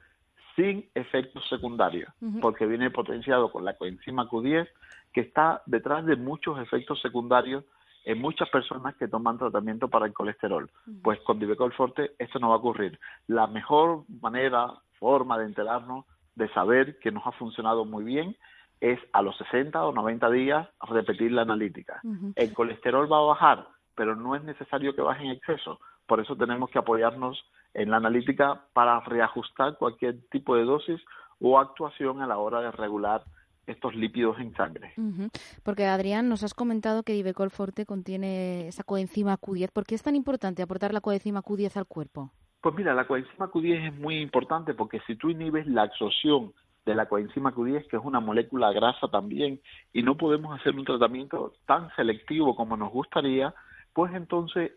sin 0.56 0.89
efectos 0.96 1.48
secundarios, 1.50 2.12
porque 2.42 2.65
viene 2.65 2.89
potenciado 2.89 3.51
con 3.51 3.65
la 3.65 3.75
coenzima 3.75 4.27
Q10, 4.27 4.68
que 5.13 5.22
está 5.22 5.62
detrás 5.65 6.06
de 6.06 6.15
muchos 6.15 6.58
efectos 6.60 7.01
secundarios 7.01 7.63
en 8.06 8.22
muchas 8.22 8.50
personas 8.50 8.96
que 8.96 9.08
toman 9.08 9.38
tratamiento 9.38 9.88
para 9.88 10.06
el 10.06 10.14
colesterol. 10.14 10.70
Pues 11.04 11.20
con 11.22 11.40
Divecol 11.40 11.74
Forte 11.74 12.12
esto 12.20 12.40
no 12.40 12.50
va 12.50 12.56
a 12.56 12.60
ocurrir. 12.60 13.00
La 13.28 13.48
mejor 13.48 14.04
manera, 14.22 14.74
forma 15.00 15.38
de 15.40 15.46
enterarnos, 15.46 16.06
de 16.36 16.48
saber 16.54 17.00
que 17.00 17.12
nos 17.12 17.26
ha 17.26 17.32
funcionado 17.32 17.84
muy 17.84 18.04
bien, 18.04 18.36
es 18.80 19.00
a 19.14 19.22
los 19.22 19.36
60 19.38 19.84
o 19.84 19.92
90 19.92 20.30
días 20.30 20.68
repetir 20.88 21.32
la 21.32 21.42
analítica. 21.42 22.02
El 22.36 22.54
colesterol 22.54 23.12
va 23.12 23.18
a 23.18 23.22
bajar, 23.22 23.68
pero 23.96 24.16
no 24.16 24.36
es 24.36 24.44
necesario 24.44 24.96
que 24.96 25.02
baje 25.02 25.24
en 25.24 25.32
exceso. 25.32 25.80
Por 26.06 26.20
eso 26.20 26.36
tenemos 26.36 26.70
que 26.70 26.80
apoyarnos 26.80 27.44
en 27.74 27.90
la 27.90 27.98
analítica 27.98 28.62
para 28.74 29.00
reajustar 29.00 29.78
cualquier 29.78 30.30
tipo 30.30 30.56
de 30.56 30.66
dosis 30.66 31.02
o 31.42 31.60
actuación 31.60 32.22
a 32.22 32.28
la 32.28 32.38
hora 32.38 32.62
de 32.62 32.72
regular 32.72 33.24
estos 33.67 33.95
lípidos 33.95 34.39
en 34.39 34.53
sangre. 34.55 34.93
Porque 35.63 35.86
Adrián, 35.86 36.29
nos 36.29 36.43
has 36.43 36.53
comentado 36.53 37.03
que 37.03 37.13
Divecol 37.13 37.50
Forte 37.50 37.86
contiene 37.86 38.67
esa 38.67 38.84
coenzima 38.84 39.38
Q10. 39.38 39.72
¿Por 39.72 39.86
qué 39.86 39.95
es 39.95 40.03
tan 40.03 40.15
importante 40.15 40.62
aportar 40.62 40.93
la 40.93 41.01
coenzima 41.01 41.41
Q10 41.41 41.77
al 41.77 41.86
cuerpo? 41.86 42.31
Pues 42.62 42.75
mira, 42.75 42.93
la 42.93 43.07
coenzima 43.07 43.51
Q10 43.51 43.89
es 43.89 44.00
muy 44.00 44.19
importante 44.19 44.74
porque 44.74 45.00
si 45.07 45.15
tú 45.15 45.29
inhibes 45.29 45.67
la 45.67 45.84
absorción 45.84 46.53
de 46.86 46.95
la 46.95 47.07
coenzima 47.07 47.53
Q10, 47.53 47.88
que 47.88 47.98
es 47.98 48.03
una 48.03 48.19
molécula 48.19 48.72
grasa 48.72 49.07
también, 49.07 49.60
y 49.91 50.03
no 50.03 50.17
podemos 50.17 50.60
hacer 50.60 50.75
un 50.75 50.86
tratamiento 50.86 51.53
tan 51.65 51.89
selectivo 51.95 52.55
como 52.55 52.77
nos 52.77 52.91
gustaría, 52.91 53.53
pues 53.93 54.13
entonces 54.13 54.72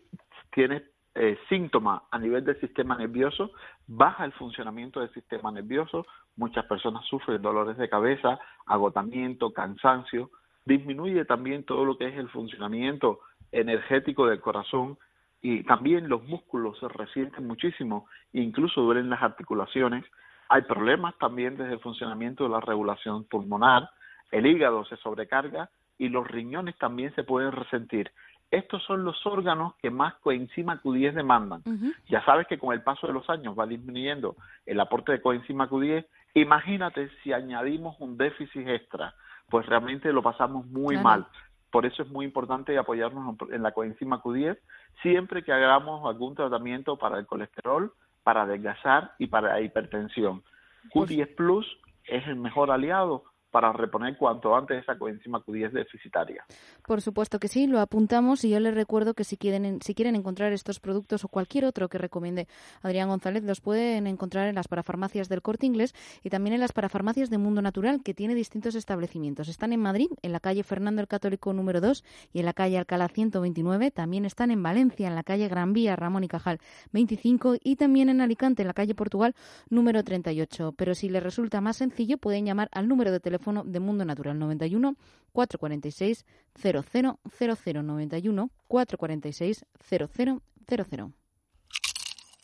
tienes 0.51 0.83
eh, 1.21 1.37
síntomas 1.49 2.01
a 2.11 2.17
nivel 2.17 2.45
del 2.45 2.57
sistema 2.61 2.95
nervioso, 2.95 3.51
baja 3.87 4.23
el 4.23 4.31
funcionamiento 4.31 5.01
del 5.01 5.11
sistema 5.13 5.51
nervioso, 5.51 6.05
muchas 6.37 6.63
personas 6.65 7.05
sufren 7.07 7.41
dolores 7.41 7.75
de 7.75 7.89
cabeza, 7.89 8.39
agotamiento, 8.65 9.51
cansancio, 9.51 10.31
disminuye 10.63 11.25
también 11.25 11.65
todo 11.65 11.83
lo 11.83 11.97
que 11.97 12.07
es 12.07 12.17
el 12.17 12.29
funcionamiento 12.29 13.19
energético 13.51 14.27
del 14.27 14.39
corazón 14.39 14.97
y 15.41 15.63
también 15.63 16.07
los 16.07 16.23
músculos 16.23 16.79
se 16.79 16.87
resienten 16.87 17.45
muchísimo, 17.45 18.07
incluso 18.31 18.79
duelen 18.79 19.09
las 19.09 19.21
articulaciones. 19.21 20.05
Hay 20.47 20.61
problemas 20.61 21.17
también 21.17 21.57
desde 21.57 21.73
el 21.73 21.79
funcionamiento 21.81 22.45
de 22.45 22.51
la 22.51 22.61
regulación 22.61 23.25
pulmonar, 23.25 23.89
el 24.31 24.45
hígado 24.45 24.85
se 24.85 24.95
sobrecarga 24.95 25.69
y 25.97 26.07
los 26.07 26.25
riñones 26.25 26.77
también 26.77 27.13
se 27.15 27.25
pueden 27.25 27.51
resentir 27.51 28.09
estos 28.51 28.83
son 28.83 29.03
los 29.03 29.25
órganos 29.25 29.75
que 29.75 29.91
más 29.91 30.15
coenzima 30.15 30.81
Q10 30.81 31.13
demandan. 31.13 31.61
Ya 32.09 32.23
sabes 32.25 32.47
que 32.47 32.57
con 32.57 32.73
el 32.73 32.81
paso 32.81 33.07
de 33.07 33.13
los 33.13 33.29
años 33.29 33.57
va 33.57 33.67
disminuyendo 33.67 34.35
el 34.65 34.79
aporte 34.79 35.11
de 35.11 35.21
coenzima 35.21 35.69
Q10. 35.69 36.05
Imagínate 36.33 37.09
si 37.21 37.31
añadimos 37.31 37.95
un 37.99 38.17
déficit 38.17 38.67
extra, 38.67 39.13
pues 39.49 39.65
realmente 39.65 40.11
lo 40.11 40.23
pasamos 40.23 40.65
muy 40.65 40.97
mal. 40.97 41.27
Por 41.71 41.85
eso 41.85 42.01
es 42.01 42.09
muy 42.09 42.25
importante 42.25 42.75
apoyarnos 42.77 43.35
en 43.51 43.61
la 43.61 43.71
coenzima 43.71 44.21
Q10 44.21 44.57
siempre 45.01 45.43
que 45.43 45.53
hagamos 45.53 46.07
algún 46.07 46.35
tratamiento 46.35 46.97
para 46.97 47.19
el 47.19 47.27
colesterol, 47.27 47.93
para 48.23 48.43
adelgazar 48.43 49.13
y 49.19 49.27
para 49.27 49.53
la 49.53 49.61
hipertensión. 49.61 50.43
Pues 50.91 51.11
Q10 51.11 51.35
Plus 51.35 51.79
es 52.05 52.27
el 52.27 52.35
mejor 52.35 52.71
aliado 52.71 53.23
para 53.51 53.73
reponer 53.73 54.15
cuanto 54.17 54.55
antes 54.55 54.83
esa 54.83 54.97
coenzima 54.97 55.43
Q10 55.43 55.71
deficitaria. 55.71 56.45
Por 56.85 57.01
supuesto 57.01 57.39
que 57.39 57.47
sí, 57.47 57.67
lo 57.67 57.79
apuntamos 57.79 58.43
y 58.43 58.49
yo 58.49 58.59
les 58.59 58.75
recuerdo 58.75 59.13
que 59.13 59.23
si 59.23 59.37
quieren, 59.37 59.79
si 59.81 59.95
quieren 59.95 60.15
encontrar 60.15 60.53
estos 60.53 60.79
productos 60.79 61.23
o 61.25 61.27
cualquier 61.27 61.65
otro 61.65 61.89
que 61.89 61.97
recomiende 61.97 62.47
Adrián 62.81 63.09
González, 63.09 63.43
los 63.43 63.61
pueden 63.61 64.07
encontrar 64.07 64.47
en 64.47 64.55
las 64.55 64.67
parafarmacias 64.67 65.29
del 65.29 65.41
Corte 65.41 65.65
Inglés 65.65 65.95
y 66.23 66.29
también 66.29 66.53
en 66.53 66.59
las 66.59 66.73
parafarmacias 66.73 67.29
de 67.29 67.37
Mundo 67.37 67.61
Natural, 67.61 68.01
que 68.03 68.13
tiene 68.13 68.35
distintos 68.35 68.75
establecimientos. 68.75 69.47
Están 69.47 69.73
en 69.73 69.81
Madrid, 69.81 70.09
en 70.21 70.31
la 70.31 70.39
calle 70.39 70.63
Fernando 70.63 71.01
el 71.01 71.07
Católico 71.07 71.51
número 71.53 71.81
2 71.81 72.03
y 72.33 72.39
en 72.39 72.45
la 72.45 72.53
calle 72.53 72.77
Alcalá 72.77 73.07
129. 73.07 73.91
También 73.91 74.25
están 74.25 74.51
en 74.51 74.61
Valencia, 74.61 75.07
en 75.07 75.15
la 75.15 75.23
calle 75.23 75.47
Gran 75.47 75.73
Vía 75.73 75.95
Ramón 75.95 76.23
y 76.23 76.27
Cajal 76.27 76.59
25 76.91 77.55
y 77.63 77.77
también 77.77 78.09
en 78.09 78.21
Alicante, 78.21 78.61
en 78.61 78.67
la 78.67 78.73
calle 78.73 78.93
Portugal 78.93 79.35
número 79.69 80.03
38. 80.03 80.73
Pero 80.77 80.93
si 80.93 81.09
les 81.09 81.23
resulta 81.23 81.61
más 81.61 81.77
sencillo, 81.77 82.17
pueden 82.17 82.45
llamar 82.45 82.69
al 82.71 82.87
número 82.87 83.11
de 83.11 83.19
teléfono 83.19 83.38
teléfono 83.39 83.63
de 83.63 83.79
Mundo 83.79 84.05
Natural 84.05 84.37
91 84.37 84.95
446 85.31 86.25
0000 86.61 87.83
91 87.83 88.51
446 88.67 89.65
0000. 89.89 91.13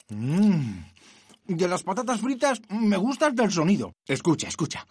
Mmm. 0.09 0.85
De 1.47 1.67
las 1.67 1.83
patatas 1.83 2.21
fritas 2.21 2.61
me 2.69 2.97
gusta 2.97 3.27
el 3.27 3.35
del 3.35 3.51
sonido. 3.51 3.93
Escucha, 4.07 4.47
escucha. 4.47 4.87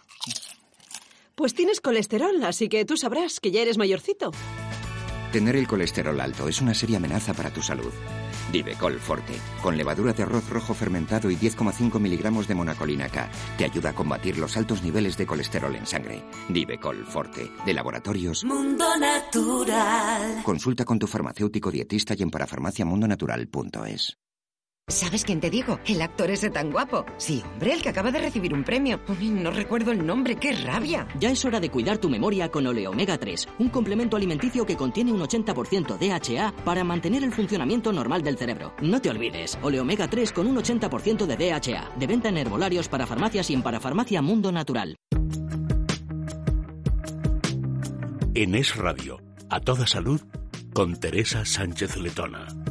Pues 1.35 1.53
tienes 1.53 1.81
colesterol, 1.81 2.41
así 2.45 2.69
que 2.69 2.85
tú 2.85 2.95
sabrás 2.95 3.41
que 3.41 3.51
ya 3.51 3.61
eres 3.61 3.77
mayorcito. 3.77 4.31
Tener 5.35 5.57
el 5.57 5.67
colesterol 5.67 6.17
alto 6.21 6.47
es 6.47 6.61
una 6.61 6.73
seria 6.73 6.95
amenaza 6.95 7.33
para 7.33 7.49
tu 7.49 7.61
salud. 7.61 7.91
Divecol 8.53 9.01
Forte, 9.01 9.33
con 9.61 9.75
levadura 9.75 10.13
de 10.13 10.23
arroz 10.23 10.49
rojo 10.49 10.73
fermentado 10.73 11.29
y 11.29 11.35
10,5 11.35 11.99
miligramos 11.99 12.47
de 12.47 12.55
monacolina 12.55 13.09
K, 13.09 13.29
te 13.57 13.65
ayuda 13.65 13.89
a 13.89 13.93
combatir 13.93 14.37
los 14.37 14.55
altos 14.55 14.81
niveles 14.81 15.17
de 15.17 15.25
colesterol 15.25 15.75
en 15.75 15.85
sangre. 15.85 16.23
Divecol 16.47 17.05
Forte, 17.05 17.51
de 17.65 17.73
laboratorios 17.73 18.45
Mundo 18.45 18.85
Natural. 18.97 20.41
Consulta 20.41 20.85
con 20.85 20.99
tu 20.99 21.05
farmacéutico 21.05 21.69
dietista 21.69 22.13
y 22.17 22.23
en 22.23 22.29
parafarmaciamundonatural.es. 22.29 24.17
¿Sabes 24.87 25.25
quién 25.25 25.39
te 25.39 25.49
digo? 25.49 25.79
El 25.87 25.99
actor 26.03 26.29
ese 26.29 26.51
tan 26.51 26.71
guapo. 26.71 27.07
Sí, 27.17 27.41
hombre, 27.53 27.73
el 27.73 27.81
que 27.81 27.89
acaba 27.89 28.11
de 28.11 28.19
recibir 28.19 28.53
un 28.53 28.63
premio. 28.63 28.99
no 29.19 29.49
recuerdo 29.49 29.91
el 29.91 30.05
nombre, 30.05 30.35
qué 30.35 30.53
rabia. 30.53 31.07
Ya 31.19 31.31
es 31.31 31.43
hora 31.43 31.59
de 31.59 31.71
cuidar 31.71 31.97
tu 31.97 32.07
memoria 32.07 32.51
con 32.51 32.67
Oleomega 32.67 33.17
3, 33.17 33.47
un 33.57 33.69
complemento 33.69 34.15
alimenticio 34.15 34.63
que 34.63 34.77
contiene 34.77 35.11
un 35.11 35.21
80% 35.21 35.97
DHA 35.97 36.53
para 36.63 36.83
mantener 36.83 37.23
el 37.23 37.33
funcionamiento 37.33 37.91
normal 37.91 38.21
del 38.21 38.37
cerebro. 38.37 38.75
No 38.79 39.01
te 39.01 39.09
olvides, 39.09 39.57
Oleomega 39.63 40.07
3 40.07 40.31
con 40.31 40.45
un 40.45 40.57
80% 40.57 41.25
de 41.25 41.35
DHA, 41.35 41.95
de 41.97 42.07
venta 42.07 42.29
en 42.29 42.37
herbolarios 42.37 42.87
para 42.87 43.07
farmacias 43.07 43.49
y 43.49 43.55
en 43.55 43.63
parafarmacia 43.63 44.21
Mundo 44.21 44.51
Natural. 44.51 44.95
En 48.35 48.53
Es 48.53 48.75
Radio, 48.75 49.19
a 49.49 49.59
toda 49.61 49.87
salud, 49.87 50.21
con 50.73 50.99
Teresa 50.99 51.43
Sánchez 51.43 51.97
Letona. 51.97 52.64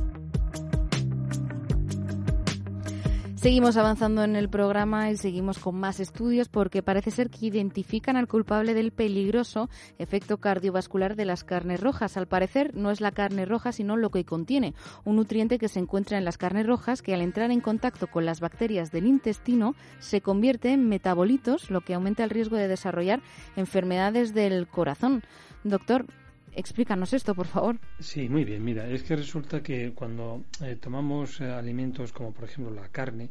Seguimos 3.44 3.76
avanzando 3.76 4.24
en 4.24 4.36
el 4.36 4.48
programa 4.48 5.10
y 5.10 5.18
seguimos 5.18 5.58
con 5.58 5.74
más 5.74 6.00
estudios 6.00 6.48
porque 6.48 6.82
parece 6.82 7.10
ser 7.10 7.28
que 7.28 7.44
identifican 7.44 8.16
al 8.16 8.26
culpable 8.26 8.72
del 8.72 8.90
peligroso 8.90 9.68
efecto 9.98 10.38
cardiovascular 10.38 11.14
de 11.14 11.26
las 11.26 11.44
carnes 11.44 11.82
rojas. 11.82 12.16
Al 12.16 12.26
parecer 12.26 12.74
no 12.74 12.90
es 12.90 13.02
la 13.02 13.12
carne 13.12 13.44
roja 13.44 13.72
sino 13.72 13.98
lo 13.98 14.08
que 14.08 14.24
contiene, 14.24 14.72
un 15.04 15.16
nutriente 15.16 15.58
que 15.58 15.68
se 15.68 15.78
encuentra 15.78 16.16
en 16.16 16.24
las 16.24 16.38
carnes 16.38 16.66
rojas 16.66 17.02
que 17.02 17.12
al 17.12 17.20
entrar 17.20 17.50
en 17.50 17.60
contacto 17.60 18.06
con 18.06 18.24
las 18.24 18.40
bacterias 18.40 18.90
del 18.90 19.04
intestino 19.04 19.74
se 19.98 20.22
convierte 20.22 20.72
en 20.72 20.88
metabolitos, 20.88 21.68
lo 21.68 21.82
que 21.82 21.92
aumenta 21.92 22.24
el 22.24 22.30
riesgo 22.30 22.56
de 22.56 22.66
desarrollar 22.66 23.20
enfermedades 23.56 24.32
del 24.32 24.66
corazón. 24.68 25.22
Doctor, 25.64 26.06
Explícanos 26.56 27.12
esto, 27.12 27.34
por 27.34 27.46
favor. 27.46 27.78
Sí, 27.99 28.28
muy 28.28 28.44
bien. 28.44 28.64
Mira, 28.64 28.88
es 28.88 29.02
que 29.02 29.16
resulta 29.16 29.62
que 29.62 29.92
cuando 29.92 30.44
eh, 30.62 30.76
tomamos 30.80 31.40
eh, 31.40 31.50
alimentos 31.50 32.12
como 32.12 32.32
por 32.32 32.44
ejemplo 32.44 32.73
la 32.73 32.88
carne, 32.88 33.30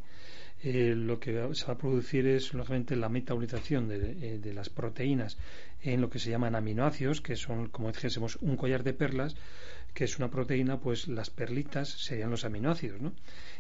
eh, 0.64 0.94
lo 0.96 1.20
que 1.20 1.50
se 1.54 1.66
va 1.66 1.74
a 1.74 1.78
producir 1.78 2.26
es 2.26 2.54
lógicamente 2.54 2.96
la 2.96 3.10
metabolización 3.10 3.88
de, 3.88 4.40
de, 4.40 4.54
las 4.54 4.70
proteínas 4.70 5.38
en 5.82 6.00
lo 6.00 6.10
que 6.10 6.20
se 6.20 6.30
llaman 6.30 6.56
aminoácidos, 6.56 7.20
que 7.20 7.36
son, 7.36 7.68
como 7.68 7.92
dijésemos, 7.92 8.38
un 8.38 8.56
collar 8.56 8.84
de 8.84 8.94
perlas, 8.94 9.36
que 9.94 10.06
es 10.06 10.18
una 10.18 10.30
proteína, 10.30 10.80
pues 10.80 11.08
las 11.08 11.30
perlitas 11.30 11.90
serían 11.90 12.32
los 12.32 12.46
aminoácidos, 12.46 13.02
¿no? 13.02 13.14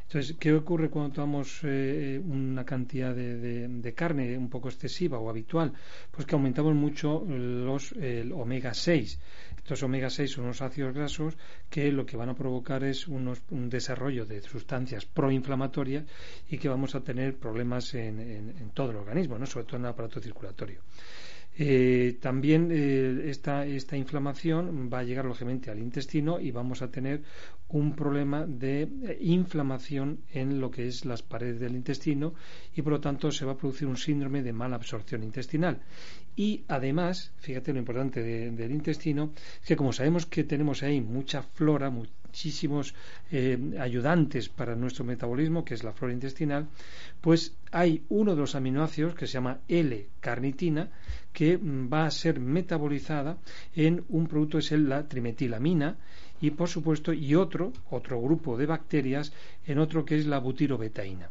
Entonces, 0.03 0.35
¿qué 0.39 0.53
ocurre 0.53 0.89
cuando 0.89 1.13
tomamos 1.13 1.59
eh, 1.63 2.21
una 2.23 2.65
cantidad 2.65 3.15
de, 3.15 3.93
carne 3.95 4.37
un 4.37 4.49
poco 4.49 4.69
excesiva 4.69 5.17
o 5.17 5.29
habitual? 5.29 5.73
Pues 6.11 6.27
que 6.27 6.35
aumentamos 6.35 6.75
mucho 6.75 7.23
los 7.27 7.93
el 7.93 8.31
omega 8.31 8.73
6. 8.73 9.19
Estos 9.63 9.81
omega 9.83 10.09
6 10.09 10.29
son 10.29 10.43
unos 10.43 10.61
ácidos 10.61 10.93
grasos 10.93 11.37
que 11.69 11.89
lo 11.89 12.05
que 12.05 12.17
van 12.17 12.27
a 12.27 12.35
provocar 12.35 12.83
es 12.83 13.07
un 13.07 13.69
desarrollo 13.69 14.25
de 14.25 14.41
sustancias 14.41 15.05
proinflamatorias 15.05 16.03
y 16.49 16.57
que 16.57 16.67
vamos 16.67 16.95
a 16.95 17.01
tener 17.01 17.37
problemas 17.37 17.93
en, 17.93 18.19
en 18.19 18.69
todo 18.71 18.91
el 18.91 18.97
organismo, 18.97 19.39
¿no? 19.39 19.45
sobre 19.45 19.65
todo 19.65 19.77
en 19.77 19.83
el 19.83 19.91
aparato 19.91 20.19
circulatorio. 20.19 20.81
Eh, 21.55 22.17
también 22.19 22.69
eh, 22.71 23.29
esta, 23.29 23.65
esta, 23.65 23.95
inflamación 23.95 24.89
va 24.91 24.99
a 24.99 25.03
llegar 25.03 25.25
lógicamente 25.25 25.69
al 25.69 25.77
intestino 25.77 26.39
y 26.39 26.49
vamos 26.49 26.81
a 26.81 26.89
tener 26.89 27.21
un 27.69 27.95
problema 27.95 28.45
de 28.47 28.81
eh, 28.81 29.17
inflamación 29.21 30.21
en 30.31 30.59
lo 30.59 30.71
que 30.71 30.87
es 30.87 31.05
las 31.05 31.21
paredes 31.21 31.59
del 31.59 31.75
intestino 31.75 32.33
y 32.75 32.81
por 32.81 32.93
lo 32.93 33.01
tanto 33.01 33.31
se 33.31 33.45
va 33.45 33.51
a 33.51 33.57
producir 33.57 33.87
un 33.87 33.97
síndrome 33.97 34.41
de 34.41 34.51
mala 34.51 34.77
absorción 34.77 35.21
intestinal. 35.21 35.79
Y 36.35 36.63
además, 36.67 37.31
fíjate 37.37 37.71
lo 37.71 37.79
importante 37.79 38.23
del 38.23 38.71
intestino, 38.71 39.33
es 39.61 39.67
que 39.67 39.75
como 39.75 39.93
sabemos 39.93 40.25
que 40.25 40.43
tenemos 40.43 40.81
ahí 40.81 41.01
mucha 41.01 41.43
flora, 41.43 41.91
muchísimos 42.33 42.95
ayudantes 43.79 44.49
para 44.49 44.75
nuestro 44.75 45.05
metabolismo, 45.05 45.63
que 45.63 45.75
es 45.75 45.83
la 45.83 45.93
flora 45.93 46.15
intestinal, 46.15 46.67
pues 47.21 47.55
hay 47.71 48.03
uno 48.09 48.33
de 48.33 48.41
los 48.41 48.55
aminoácidos 48.55 49.13
que 49.13 49.27
se 49.27 49.33
llama 49.33 49.59
L-carnitina, 49.67 50.89
que 51.31 51.59
mm, 51.59 51.93
va 51.93 52.05
a 52.05 52.11
ser 52.11 52.39
metabolizada 52.39 53.37
en 53.75 54.03
un 54.09 54.25
producto 54.25 54.57
es 54.57 54.71
la 54.71 55.07
trimetilamina 55.07 55.95
y 56.41 56.49
por 56.51 56.69
supuesto 56.69 57.13
y 57.13 57.35
otro 57.35 57.71
otro 57.91 58.19
grupo 58.19 58.57
de 58.57 58.65
bacterias 58.65 59.31
en 59.67 59.77
otro 59.77 60.03
que 60.03 60.17
es 60.17 60.25
la 60.25 60.39
butirobetaína. 60.39 61.29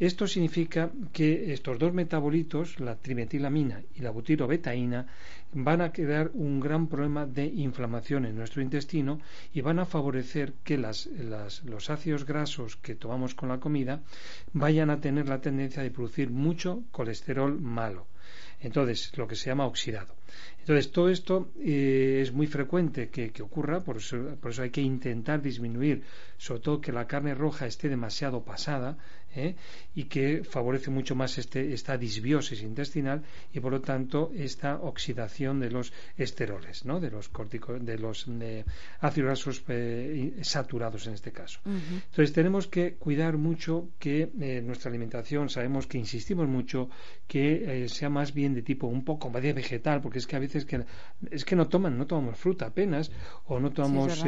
Esto 0.00 0.26
significa 0.26 0.90
que 1.12 1.52
estos 1.52 1.78
dos 1.78 1.92
metabolitos, 1.92 2.80
la 2.80 2.96
trimetilamina 2.96 3.82
y 3.94 4.00
la 4.00 4.10
butirobetaína, 4.10 5.06
van 5.52 5.82
a 5.82 5.92
crear 5.92 6.30
un 6.32 6.58
gran 6.58 6.86
problema 6.86 7.26
de 7.26 7.44
inflamación 7.44 8.24
en 8.24 8.34
nuestro 8.34 8.62
intestino 8.62 9.20
y 9.52 9.60
van 9.60 9.78
a 9.78 9.84
favorecer 9.84 10.54
que 10.64 10.78
los 10.78 11.90
ácidos 11.90 12.24
grasos 12.24 12.76
que 12.76 12.94
tomamos 12.94 13.34
con 13.34 13.50
la 13.50 13.60
comida 13.60 14.00
vayan 14.54 14.88
a 14.88 15.02
tener 15.02 15.28
la 15.28 15.42
tendencia 15.42 15.82
de 15.82 15.90
producir 15.90 16.30
mucho 16.30 16.82
colesterol 16.92 17.60
malo. 17.60 18.06
Entonces, 18.60 19.16
lo 19.16 19.26
que 19.26 19.36
se 19.36 19.46
llama 19.46 19.66
oxidado. 19.66 20.14
Entonces, 20.60 20.92
todo 20.92 21.08
esto 21.08 21.50
eh, 21.58 22.20
es 22.22 22.32
muy 22.32 22.46
frecuente 22.46 23.08
que, 23.08 23.32
ocurra, 23.42 23.80
por 23.80 23.96
eso, 23.96 24.36
por 24.40 24.50
eso, 24.50 24.62
hay 24.62 24.70
que 24.70 24.82
intentar 24.82 25.40
disminuir, 25.40 26.02
sobre 26.36 26.60
todo 26.60 26.80
que 26.80 26.92
la 26.92 27.06
carne 27.06 27.34
roja 27.34 27.66
esté 27.66 27.88
demasiado 27.88 28.44
pasada, 28.44 28.98
¿eh? 29.34 29.54
y 29.94 30.04
que 30.04 30.44
favorece 30.44 30.90
mucho 30.90 31.14
más 31.14 31.38
este, 31.38 31.72
esta 31.72 31.96
disbiosis 31.96 32.62
intestinal 32.62 33.22
y 33.52 33.60
por 33.60 33.72
lo 33.72 33.80
tanto 33.80 34.30
esta 34.34 34.76
oxidación 34.76 35.60
de 35.60 35.70
los 35.70 35.92
esteroles, 36.16 36.84
¿no? 36.84 37.00
de 37.00 37.10
los 37.10 37.30
de 37.80 37.98
los 37.98 38.26
ácidos 39.00 39.26
grasos 39.26 39.62
eh, 39.68 40.38
saturados 40.42 41.06
en 41.06 41.14
este 41.14 41.32
caso. 41.32 41.60
Entonces 41.64 42.32
tenemos 42.32 42.66
que 42.66 42.94
cuidar 42.94 43.36
mucho 43.36 43.90
que 43.98 44.30
eh, 44.40 44.62
nuestra 44.62 44.90
alimentación, 44.90 45.48
sabemos 45.48 45.86
que 45.86 45.98
insistimos 45.98 46.48
mucho 46.48 46.90
que 47.26 47.86
sea 47.88 48.08
más 48.08 48.34
bien 48.34 48.54
de 48.54 48.62
tipo 48.62 48.86
un 48.86 49.04
poco 49.04 49.30
más 49.30 49.42
de 49.42 49.52
vegetal, 49.52 50.00
porque 50.00 50.18
es 50.18 50.26
que 50.26 50.36
a 50.36 50.40
veces 50.40 50.64
que 50.64 50.84
es 51.30 51.44
que 51.44 51.56
no 51.56 51.68
toman, 51.68 51.96
no 51.96 52.06
tomamos 52.06 52.38
fruta 52.38 52.66
apenas 52.66 53.10
o 53.46 53.60
no 53.60 53.72
tomamos 53.72 54.24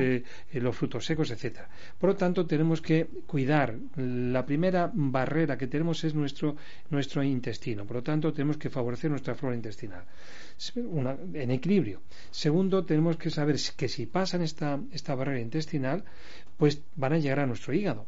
los 0.53 0.77
frutos 0.77 1.05
secos, 1.05 1.31
etcétera. 1.31 1.69
Por 1.99 2.11
lo 2.11 2.17
tanto 2.17 2.47
tenemos 2.47 2.81
que 2.81 3.09
cuidar 3.27 3.77
la 3.97 4.45
primera 4.45 4.92
barrera 4.93 5.59
que 5.59 5.67
tenemos 5.67 6.05
es 6.05 6.15
nuestro, 6.15 6.57
nuestro 6.91 7.23
intestino. 7.23 7.85
Por 7.85 7.97
lo 7.97 8.03
tanto, 8.03 8.33
tenemos 8.33 8.57
que 8.57 8.71
favorecer 8.71 9.11
nuestra 9.11 9.35
flora 9.35 9.57
intestinal 9.57 10.05
en 11.35 11.51
equilibrio. 11.51 12.01
Segundo, 12.31 12.85
tenemos 12.85 13.17
que 13.17 13.31
saber 13.31 13.57
que 13.77 13.89
si 13.89 14.07
pasan 14.07 14.43
esta, 14.43 14.81
esta 14.93 15.15
barrera 15.15 15.41
intestinal, 15.41 16.05
pues 16.57 16.81
van 16.97 17.15
a 17.15 17.19
llegar 17.19 17.41
a 17.41 17.47
nuestro 17.47 17.73
hígado. 17.73 18.07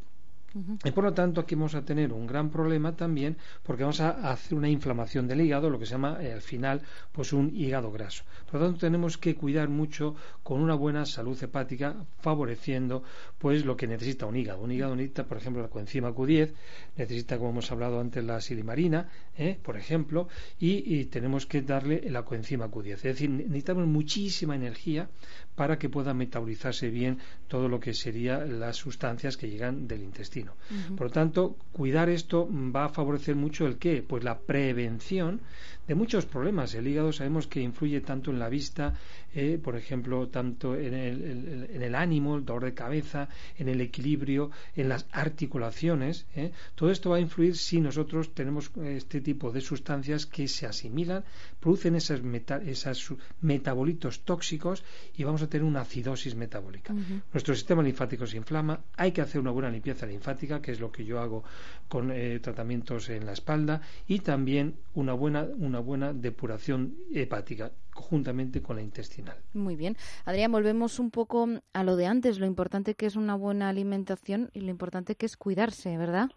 Y 0.85 0.91
por 0.91 1.03
lo 1.03 1.13
tanto 1.13 1.41
aquí 1.41 1.55
vamos 1.55 1.75
a 1.75 1.83
tener 1.83 2.13
un 2.13 2.25
gran 2.25 2.49
problema 2.49 2.95
también 2.95 3.35
porque 3.63 3.83
vamos 3.83 3.99
a 3.99 4.31
hacer 4.31 4.57
una 4.57 4.69
inflamación 4.69 5.27
del 5.27 5.41
hígado, 5.41 5.69
lo 5.69 5.77
que 5.77 5.85
se 5.85 5.91
llama 5.91 6.17
eh, 6.21 6.31
al 6.31 6.41
final 6.41 6.81
pues 7.11 7.33
un 7.33 7.53
hígado 7.53 7.91
graso. 7.91 8.23
Por 8.49 8.61
lo 8.61 8.67
tanto 8.67 8.79
tenemos 8.79 9.17
que 9.17 9.35
cuidar 9.35 9.67
mucho 9.67 10.15
con 10.43 10.61
una 10.61 10.75
buena 10.75 11.05
salud 11.05 11.41
hepática 11.43 11.95
favoreciendo 12.21 13.03
pues 13.37 13.65
lo 13.65 13.75
que 13.75 13.87
necesita 13.87 14.25
un 14.25 14.37
hígado. 14.37 14.61
Un 14.61 14.71
hígado 14.71 14.95
necesita 14.95 15.25
por 15.25 15.37
ejemplo 15.37 15.61
la 15.61 15.67
coenzima 15.67 16.11
Q10, 16.11 16.53
necesita 16.95 17.37
como 17.37 17.49
hemos 17.49 17.71
hablado 17.71 17.99
antes 17.99 18.23
la 18.23 18.39
silimarina, 18.39 19.09
¿eh? 19.37 19.59
por 19.61 19.75
ejemplo, 19.75 20.29
y, 20.57 20.99
y, 20.99 21.05
tenemos 21.05 21.45
que 21.45 21.61
darle 21.63 22.09
la 22.09 22.23
coenzima 22.23 22.69
Q10. 22.69 22.93
Es 22.93 23.03
decir, 23.03 23.29
necesitamos 23.29 23.87
muchísima 23.87 24.55
energía 24.55 25.09
para 25.55 25.77
que 25.77 25.89
pueda 25.89 26.13
metabolizarse 26.13 26.89
bien 26.89 27.19
todo 27.47 27.67
lo 27.69 27.79
que 27.79 27.93
serían 27.93 28.59
las 28.59 28.75
sustancias 28.75 29.37
que 29.37 29.49
llegan 29.49 29.87
del 29.87 30.03
intestino. 30.03 30.53
Por 30.97 31.07
lo 31.07 31.11
tanto, 31.11 31.55
cuidar 31.71 32.09
esto 32.09 32.47
va 32.51 32.85
a 32.85 32.89
favorecer 32.89 33.35
mucho 33.35 33.65
el 33.65 33.77
qué? 33.77 34.03
Pues 34.07 34.23
la 34.23 34.37
prevención 34.39 35.41
de 35.87 35.95
muchos 35.95 36.25
problemas. 36.25 36.73
El 36.73 36.87
hígado 36.87 37.13
sabemos 37.13 37.47
que 37.47 37.61
influye 37.61 38.01
tanto 38.01 38.31
en 38.31 38.39
la 38.39 38.49
vista, 38.49 38.93
eh, 39.33 39.59
por 39.61 39.75
ejemplo, 39.75 40.27
tanto 40.29 40.75
en 40.75 40.93
el, 40.93 41.67
en 41.71 41.81
el, 41.81 41.95
ánimo, 41.95 42.37
el 42.37 42.45
dolor 42.45 42.65
de 42.65 42.73
cabeza, 42.73 43.29
en 43.57 43.69
el 43.69 43.81
equilibrio, 43.81 44.51
en 44.75 44.89
las 44.89 45.05
articulaciones. 45.11 46.25
Eh. 46.35 46.51
Todo 46.73 46.91
esto 46.91 47.11
va 47.11 47.17
a 47.17 47.19
influir 47.19 47.55
si 47.55 47.79
nosotros 47.79 48.33
tenemos 48.33 48.71
este 48.83 49.21
tipo 49.21 49.51
de 49.51 49.61
sustancias 49.61 50.25
que 50.25 50.47
se 50.47 50.65
asimilan, 50.65 51.23
producen 51.59 51.95
esas, 51.95 52.21
esos 52.65 53.13
metabolitos 53.41 54.21
tóxicos 54.21 54.83
y 55.15 55.23
vamos 55.23 55.41
a 55.41 55.44
tener 55.47 55.65
una 55.65 55.81
acidosis 55.81 56.35
metabólica. 56.35 56.93
Nuestro 57.33 57.53
sistema 57.53 57.81
linfático 57.81 58.25
se 58.25 58.37
inflama, 58.37 58.79
hay 58.97 59.11
que 59.11 59.21
hacer 59.21 59.41
una 59.41 59.51
buena 59.51 59.69
limpieza 59.69 60.05
linfática, 60.05 60.61
que 60.61 60.71
es 60.71 60.79
lo 60.79 60.91
que 60.91 61.05
yo 61.05 61.19
hago 61.19 61.43
con 61.87 62.11
eh, 62.11 62.39
tratamientos 62.39 63.09
en 63.09 63.25
la 63.25 63.33
espalda, 63.33 63.81
y 64.07 64.19
también 64.19 64.75
una 64.93 65.13
buena, 65.13 65.45
una 65.57 65.79
buena 65.79 66.13
depuración 66.13 66.95
hepática 67.13 67.71
juntamente 67.93 68.61
con 68.61 68.75
la 68.75 68.81
intestinal. 68.81 69.37
Muy 69.53 69.75
bien. 69.75 69.95
Adrián, 70.25 70.51
volvemos 70.51 70.99
un 70.99 71.11
poco 71.11 71.47
a 71.73 71.83
lo 71.83 71.95
de 71.95 72.07
antes, 72.07 72.39
lo 72.39 72.45
importante 72.45 72.95
que 72.95 73.05
es 73.05 73.15
una 73.15 73.35
buena 73.35 73.69
alimentación 73.69 74.49
y 74.53 74.61
lo 74.61 74.69
importante 74.69 75.15
que 75.15 75.25
es 75.25 75.37
cuidarse, 75.37 75.97
¿verdad? 75.97 76.29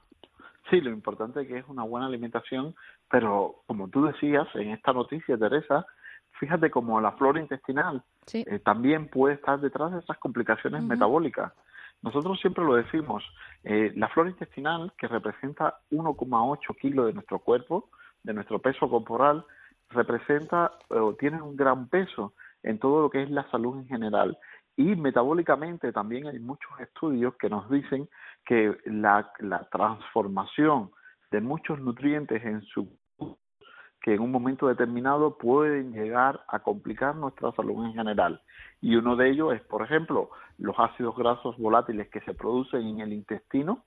Sí, 0.70 0.80
lo 0.80 0.90
importante 0.90 1.46
que 1.46 1.58
es 1.58 1.64
una 1.68 1.82
buena 1.82 2.06
alimentación, 2.06 2.74
pero 3.10 3.62
como 3.66 3.88
tú 3.88 4.04
decías 4.04 4.46
en 4.54 4.70
esta 4.70 4.92
noticia, 4.92 5.38
Teresa, 5.38 5.86
fíjate 6.38 6.70
como 6.70 7.01
la 7.01 7.12
flora 7.12 7.40
intestinal 7.40 8.03
eh, 8.33 8.59
también 8.61 9.09
puede 9.09 9.35
estar 9.35 9.61
detrás 9.61 9.92
de 9.92 10.01
esas 10.01 10.18
complicaciones 10.18 10.83
metabólicas. 10.83 11.53
Nosotros 12.03 12.38
siempre 12.40 12.64
lo 12.64 12.74
decimos, 12.74 13.24
eh, 13.64 13.92
la 13.96 14.09
flora 14.09 14.31
intestinal, 14.31 14.92
que 14.96 15.09
representa 15.09 15.79
1,8 15.90 16.77
kilos 16.77 17.07
de 17.07 17.12
nuestro 17.12 17.40
cuerpo, 17.40 17.90
de 18.22 18.35
nuestro 18.35 18.61
peso 18.61 18.88
corporal, 18.88 19.44
representa 19.90 20.72
o 20.90 21.14
tiene 21.14 21.40
un 21.40 21.57
gran 21.57 21.88
peso 21.88 22.35
en 22.62 22.79
todo 22.79 23.03
lo 23.03 23.11
que 23.11 23.22
es 23.22 23.31
la 23.31 23.48
salud 23.51 23.79
en 23.79 23.87
general. 23.87 24.38
Y 24.77 24.94
metabólicamente 24.94 25.92
también 25.92 26.27
hay 26.29 26.38
muchos 26.38 26.70
estudios 26.79 27.35
que 27.37 27.48
nos 27.48 27.68
dicen 27.68 28.09
que 28.44 28.77
la, 28.85 29.33
la 29.40 29.68
transformación 29.70 30.90
de 31.31 31.40
muchos 31.40 31.81
nutrientes 31.81 32.44
en 32.44 32.62
su 32.62 32.97
que 34.02 34.14
en 34.14 34.20
un 34.20 34.30
momento 34.30 34.68
determinado 34.68 35.37
pueden 35.38 35.92
llegar 35.92 36.40
a 36.48 36.61
complicar 36.61 37.16
nuestra 37.16 37.52
salud 37.52 37.84
en 37.87 37.94
general. 37.94 38.40
Y 38.80 38.96
uno 38.96 39.16
de 39.16 39.30
ellos 39.30 39.54
es, 39.54 39.61
por 39.62 39.82
ejemplo, 39.82 40.30
los 40.58 40.76
ácidos 40.78 41.16
grasos 41.16 41.56
volátiles 41.58 42.08
que 42.08 42.20
se 42.20 42.34
producen 42.34 42.82
en 42.87 43.00
el 43.00 43.12
intestino. 43.12 43.84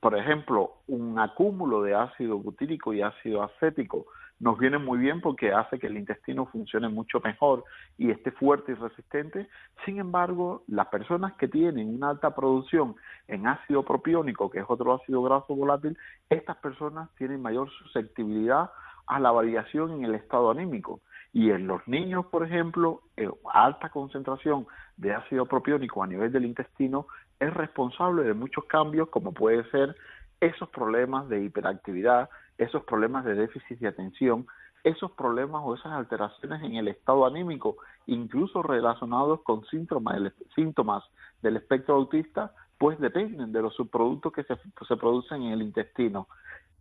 Por 0.00 0.18
ejemplo, 0.18 0.72
un 0.86 1.18
acúmulo 1.18 1.82
de 1.82 1.94
ácido 1.94 2.38
butírico 2.38 2.92
y 2.92 3.00
ácido 3.00 3.42
acético 3.42 4.06
nos 4.40 4.58
viene 4.58 4.78
muy 4.78 4.98
bien 4.98 5.20
porque 5.20 5.52
hace 5.52 5.78
que 5.78 5.86
el 5.86 5.96
intestino 5.96 6.46
funcione 6.46 6.88
mucho 6.88 7.20
mejor 7.20 7.64
y 7.96 8.10
esté 8.10 8.30
fuerte 8.32 8.72
y 8.72 8.74
resistente. 8.74 9.48
Sin 9.84 9.98
embargo, 9.98 10.64
las 10.66 10.88
personas 10.88 11.34
que 11.34 11.48
tienen 11.48 11.94
una 11.94 12.10
alta 12.10 12.34
producción 12.34 12.96
en 13.28 13.46
ácido 13.46 13.84
propiónico, 13.84 14.50
que 14.50 14.58
es 14.58 14.64
otro 14.68 14.94
ácido 14.94 15.22
graso 15.22 15.54
volátil, 15.54 15.96
estas 16.28 16.56
personas 16.56 17.08
tienen 17.16 17.40
mayor 17.40 17.70
susceptibilidad 17.70 18.70
a 19.06 19.20
la 19.20 19.30
variación 19.30 19.92
en 19.92 20.04
el 20.04 20.14
estado 20.14 20.50
anímico. 20.50 21.00
Y 21.32 21.50
en 21.50 21.66
los 21.66 21.86
niños, 21.88 22.26
por 22.26 22.44
ejemplo, 22.44 23.02
eh, 23.16 23.28
alta 23.52 23.90
concentración 23.90 24.66
de 24.96 25.12
ácido 25.12 25.46
propiónico 25.46 26.02
a 26.02 26.06
nivel 26.06 26.30
del 26.30 26.44
intestino 26.44 27.06
es 27.40 27.52
responsable 27.52 28.22
de 28.22 28.34
muchos 28.34 28.64
cambios, 28.66 29.08
como 29.08 29.32
puede 29.32 29.68
ser 29.70 29.96
esos 30.40 30.68
problemas 30.68 31.28
de 31.28 31.42
hiperactividad, 31.42 32.30
esos 32.58 32.84
problemas 32.84 33.24
de 33.24 33.34
déficit 33.34 33.78
de 33.80 33.88
atención, 33.88 34.46
esos 34.84 35.10
problemas 35.12 35.62
o 35.64 35.74
esas 35.74 35.92
alteraciones 35.92 36.62
en 36.62 36.76
el 36.76 36.88
estado 36.88 37.26
anímico, 37.26 37.78
incluso 38.06 38.62
relacionados 38.62 39.40
con 39.42 39.64
síntomas, 39.66 40.32
síntomas 40.54 41.02
del 41.42 41.56
espectro 41.56 41.94
autista, 41.94 42.52
pues 42.78 42.98
dependen 43.00 43.50
de 43.50 43.62
los 43.62 43.74
subproductos 43.74 44.32
que 44.32 44.44
se, 44.44 44.56
se 44.86 44.96
producen 44.96 45.42
en 45.42 45.52
el 45.52 45.62
intestino. 45.62 46.28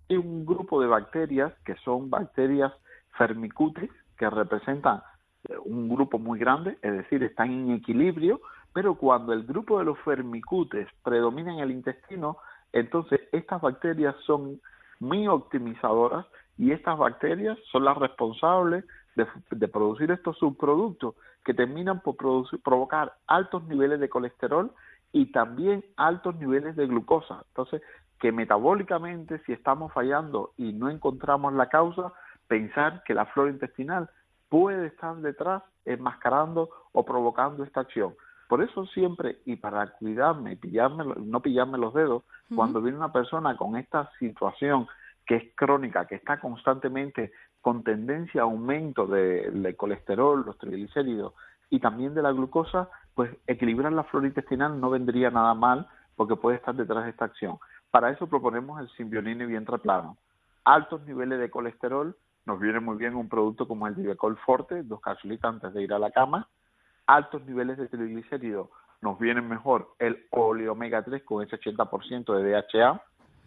Hay 0.09 0.17
un 0.17 0.45
grupo 0.45 0.81
de 0.81 0.87
bacterias 0.87 1.53
que 1.65 1.75
son 1.83 2.09
bacterias 2.09 2.71
Firmicutes, 3.17 3.89
que 4.17 4.29
representan 4.29 5.01
eh, 5.49 5.55
un 5.65 5.89
grupo 5.89 6.19
muy 6.19 6.39
grande, 6.39 6.77
es 6.81 6.91
decir, 6.93 7.23
están 7.23 7.51
en 7.51 7.71
equilibrio, 7.71 8.41
pero 8.73 8.95
cuando 8.95 9.33
el 9.33 9.43
grupo 9.43 9.79
de 9.79 9.85
los 9.85 9.99
Firmicutes 9.99 10.87
predomina 11.03 11.53
en 11.53 11.59
el 11.59 11.71
intestino, 11.71 12.37
entonces 12.71 13.21
estas 13.31 13.61
bacterias 13.61 14.15
son 14.25 14.59
muy 14.99 15.27
optimizadoras 15.27 16.25
y 16.57 16.71
estas 16.71 16.97
bacterias 16.97 17.57
son 17.71 17.85
las 17.85 17.97
responsables 17.97 18.85
de, 19.15 19.67
producir 19.67 20.11
estos 20.11 20.37
subproductos 20.37 21.15
que 21.45 21.53
terminan 21.53 22.01
por 22.01 22.15
provocar 22.63 23.13
altos 23.27 23.63
niveles 23.65 23.99
de 23.99 24.09
colesterol 24.09 24.71
y 25.11 25.31
también 25.31 25.85
altos 25.97 26.35
niveles 26.37 26.75
de 26.75 26.87
glucosa. 26.87 27.43
Entonces, 27.49 27.81
que 28.19 28.31
metabólicamente, 28.31 29.39
si 29.45 29.53
estamos 29.53 29.91
fallando 29.93 30.53
y 30.57 30.73
no 30.73 30.89
encontramos 30.89 31.53
la 31.53 31.67
causa, 31.67 32.13
pensar 32.47 33.03
que 33.03 33.13
la 33.13 33.25
flora 33.27 33.51
intestinal 33.51 34.09
puede 34.49 34.87
estar 34.87 35.15
detrás 35.17 35.63
enmascarando 35.85 36.69
o 36.91 37.05
provocando 37.05 37.63
esta 37.63 37.81
acción. 37.81 38.13
Por 38.47 38.61
eso 38.61 38.85
siempre, 38.87 39.39
y 39.45 39.55
para 39.55 39.87
cuidarme 39.93 40.53
y 40.53 40.55
pillarme, 40.55 41.05
no 41.17 41.41
pillarme 41.41 41.77
los 41.77 41.93
dedos, 41.93 42.23
cuando 42.55 42.81
viene 42.81 42.97
una 42.97 43.11
persona 43.11 43.57
con 43.57 43.75
esta 43.77 44.11
situación 44.19 44.87
que 45.25 45.35
es 45.35 45.43
crónica, 45.55 46.05
que 46.05 46.15
está 46.15 46.39
constantemente 46.39 47.31
con 47.61 47.83
tendencia 47.83 48.41
a 48.41 48.43
aumento 48.43 49.07
del 49.07 49.75
colesterol, 49.75 50.43
los 50.45 50.57
triglicéridos 50.57 51.33
y 51.69 51.79
también 51.79 52.13
de 52.13 52.21
la 52.21 52.31
glucosa, 52.31 52.89
pues 53.15 53.31
equilibrar 53.47 53.91
la 53.93 54.03
flora 54.03 54.27
intestinal 54.27 54.79
no 54.79 54.89
vendría 54.89 55.31
nada 55.31 55.53
mal 55.53 55.87
porque 56.15 56.35
puede 56.35 56.57
estar 56.57 56.75
detrás 56.75 57.05
de 57.05 57.11
esta 57.11 57.25
acción. 57.25 57.57
Para 57.93 58.09
eso 58.09 58.25
proponemos 58.25 58.81
el 58.81 58.89
simbionine 58.97 59.45
vientre 59.45 59.77
plano. 59.77 60.17
Altos 60.63 61.05
niveles 61.05 61.39
de 61.39 61.51
colesterol, 61.51 62.17
nos 62.43 62.59
viene 62.59 62.79
muy 62.79 62.97
bien 62.97 63.13
un 63.13 63.29
producto 63.29 63.67
como 63.67 63.85
el 63.85 63.93
Divecol 63.93 64.35
Forte, 64.37 64.81
dos 64.81 64.99
capsulitas 64.99 65.53
antes 65.53 65.71
de 65.75 65.83
ir 65.83 65.93
a 65.93 65.99
la 65.99 66.09
cama. 66.09 66.49
Altos 67.05 67.45
niveles 67.45 67.77
de 67.77 67.87
triglicéridos, 67.87 68.69
nos 69.03 69.19
viene 69.19 69.41
mejor 69.41 69.93
el 69.99 70.25
óleo 70.31 70.71
omega 70.71 71.03
3 71.03 71.21
con 71.21 71.43
ese 71.43 71.59
80% 71.59 72.33
de 72.33 72.51
DHA 72.51 72.99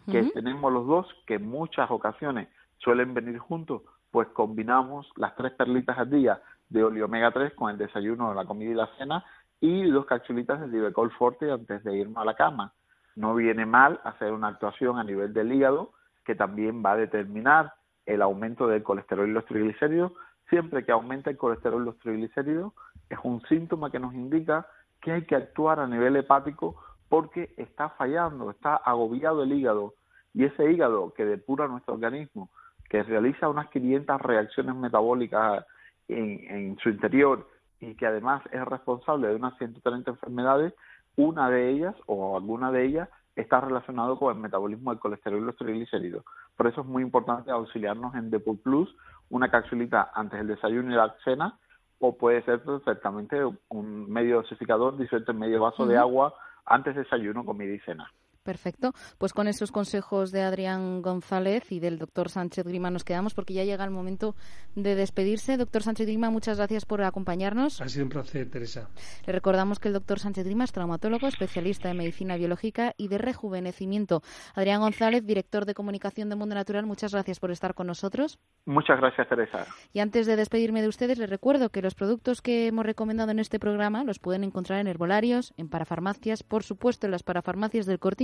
que 0.09 0.23
tenemos 0.33 0.71
los 0.71 0.87
dos, 0.87 1.07
que 1.25 1.33
en 1.33 1.45
muchas 1.45 1.91
ocasiones 1.91 2.47
suelen 2.77 3.13
venir 3.13 3.39
juntos, 3.39 3.81
pues 4.11 4.29
combinamos 4.29 5.11
las 5.17 5.35
tres 5.35 5.51
perlitas 5.51 5.97
al 5.97 6.09
día 6.09 6.41
de 6.69 6.85
Oli 6.85 7.01
Omega 7.01 7.31
3 7.31 7.53
con 7.53 7.69
el 7.69 7.77
desayuno, 7.77 8.33
la 8.33 8.45
comida 8.45 8.71
y 8.71 8.75
la 8.75 8.87
cena 8.97 9.25
y 9.59 9.91
dos 9.91 10.05
capsulitas 10.05 10.61
de 10.61 10.69
Divecol 10.69 11.11
Forte 11.11 11.51
antes 11.51 11.83
de 11.83 11.97
irnos 11.97 12.21
a 12.21 12.23
la 12.23 12.35
cama. 12.35 12.71
No 13.17 13.35
viene 13.35 13.65
mal 13.65 13.99
hacer 14.03 14.31
una 14.31 14.47
actuación 14.47 14.97
a 14.97 15.03
nivel 15.03 15.33
del 15.33 15.51
hígado 15.51 15.91
que 16.23 16.35
también 16.35 16.83
va 16.85 16.91
a 16.91 16.97
determinar 16.97 17.73
el 18.05 18.21
aumento 18.21 18.67
del 18.67 18.83
colesterol 18.83 19.27
y 19.27 19.33
los 19.33 19.45
triglicéridos. 19.45 20.13
Siempre 20.49 20.85
que 20.85 20.93
aumenta 20.93 21.29
el 21.29 21.37
colesterol 21.37 21.81
y 21.81 21.85
los 21.85 21.99
triglicéridos 21.99 22.73
es 23.09 23.19
un 23.23 23.41
síntoma 23.47 23.91
que 23.91 23.99
nos 23.99 24.13
indica 24.13 24.67
que 25.01 25.11
hay 25.11 25.25
que 25.25 25.35
actuar 25.35 25.79
a 25.79 25.87
nivel 25.87 26.15
hepático 26.15 26.81
porque 27.09 27.53
está 27.57 27.89
fallando, 27.89 28.51
está 28.51 28.75
agobiado 28.75 29.43
el 29.43 29.53
hígado 29.53 29.93
y 30.33 30.45
ese 30.45 30.71
hígado 30.71 31.13
que 31.13 31.25
depura 31.25 31.67
nuestro 31.67 31.95
organismo, 31.95 32.49
que 32.89 33.03
realiza 33.03 33.49
unas 33.49 33.69
500 33.69 34.21
reacciones 34.21 34.75
metabólicas 34.75 35.65
en, 36.07 36.77
su 36.77 36.89
interior 36.89 37.47
y 37.79 37.95
que 37.95 38.05
además 38.05 38.41
es 38.51 38.63
responsable 38.65 39.27
de 39.27 39.35
unas 39.35 39.57
130 39.57 40.11
enfermedades, 40.11 40.73
una 41.17 41.49
de 41.49 41.69
ellas 41.69 41.95
o 42.05 42.37
alguna 42.37 42.71
de 42.71 42.85
ellas 42.85 43.09
está 43.35 43.59
relacionado 43.59 44.17
con 44.17 44.35
el 44.35 44.41
metabolismo 44.41 44.91
del 44.91 44.99
colesterol 44.99 45.41
y 45.41 45.45
los 45.45 45.55
triglicéridos. 45.57 46.23
Por 46.55 46.67
eso 46.67 46.81
es 46.81 46.87
muy 46.87 47.03
importante 47.03 47.51
auxiliarnos 47.51 48.15
en 48.15 48.29
Depur 48.29 48.59
Plus, 48.61 48.95
una 49.29 49.51
capsulita 49.51 50.11
antes 50.13 50.39
del 50.39 50.47
desayuno 50.47 50.91
y 50.91 50.95
la 50.95 51.15
cena, 51.23 51.59
o 51.99 52.17
puede 52.17 52.43
ser 52.43 52.63
perfectamente 52.63 53.37
un 53.69 54.11
medio 54.11 54.37
dosificador 54.37 54.97
disuelto 54.97 55.31
en 55.31 55.39
medio 55.39 55.61
vaso 55.61 55.85
de 55.85 55.97
agua 55.97 56.33
antes 56.65 56.95
de 56.95 57.03
desayuno, 57.03 57.45
comida 57.45 57.73
y 57.73 57.79
cena. 57.79 58.11
Perfecto. 58.47 58.93
Pues 59.17 59.33
con 59.33 59.49
esos 59.49 59.73
consejos 59.73 60.31
de 60.31 60.41
Adrián 60.41 61.01
González 61.01 61.69
y 61.69 61.81
del 61.81 61.99
doctor 61.99 62.29
Sánchez 62.29 62.65
Grima 62.65 62.89
nos 62.89 63.03
quedamos 63.03 63.33
porque 63.33 63.53
ya 63.53 63.65
llega 63.65 63.83
el 63.83 63.91
momento 63.91 64.37
de 64.73 64.95
despedirse. 64.95 65.57
Doctor 65.57 65.83
Sánchez 65.83 66.07
Grima, 66.07 66.29
muchas 66.29 66.55
gracias 66.55 66.85
por 66.85 67.03
acompañarnos. 67.03 67.81
Ha 67.81 67.89
sido 67.89 68.05
un 68.05 68.09
placer, 68.09 68.49
Teresa. 68.49 68.87
Le 69.25 69.33
recordamos 69.33 69.79
que 69.79 69.89
el 69.89 69.95
doctor 69.95 70.19
Sánchez 70.19 70.45
Grima 70.45 70.63
es 70.63 70.71
traumatólogo, 70.71 71.27
especialista 71.27 71.89
en 71.91 71.97
medicina 71.97 72.37
biológica 72.37 72.93
y 72.95 73.09
de 73.09 73.17
rejuvenecimiento. 73.17 74.21
Adrián 74.55 74.79
González, 74.79 75.25
director 75.25 75.65
de 75.65 75.73
comunicación 75.73 76.29
de 76.29 76.37
Mundo 76.37 76.55
Natural, 76.55 76.85
muchas 76.85 77.11
gracias 77.11 77.41
por 77.41 77.51
estar 77.51 77.73
con 77.73 77.87
nosotros. 77.87 78.39
Muchas 78.65 78.97
gracias, 78.97 79.27
Teresa. 79.27 79.65
Y 79.91 79.99
antes 79.99 80.25
de 80.25 80.37
despedirme 80.37 80.81
de 80.81 80.87
ustedes, 80.87 81.17
les 81.17 81.29
recuerdo 81.29 81.69
que 81.69 81.81
los 81.81 81.95
productos 81.95 82.41
que 82.41 82.67
hemos 82.67 82.85
recomendado 82.85 83.31
en 83.31 83.39
este 83.39 83.59
programa 83.59 84.05
los 84.05 84.19
pueden 84.19 84.45
encontrar 84.45 84.79
en 84.79 84.87
herbolarios, 84.87 85.53
en 85.57 85.67
parafarmacias, 85.67 86.43
por 86.43 86.63
supuesto 86.63 87.07
en 87.07 87.11
las 87.11 87.23
parafarmacias 87.23 87.85
del 87.85 87.99
Corte 87.99 88.23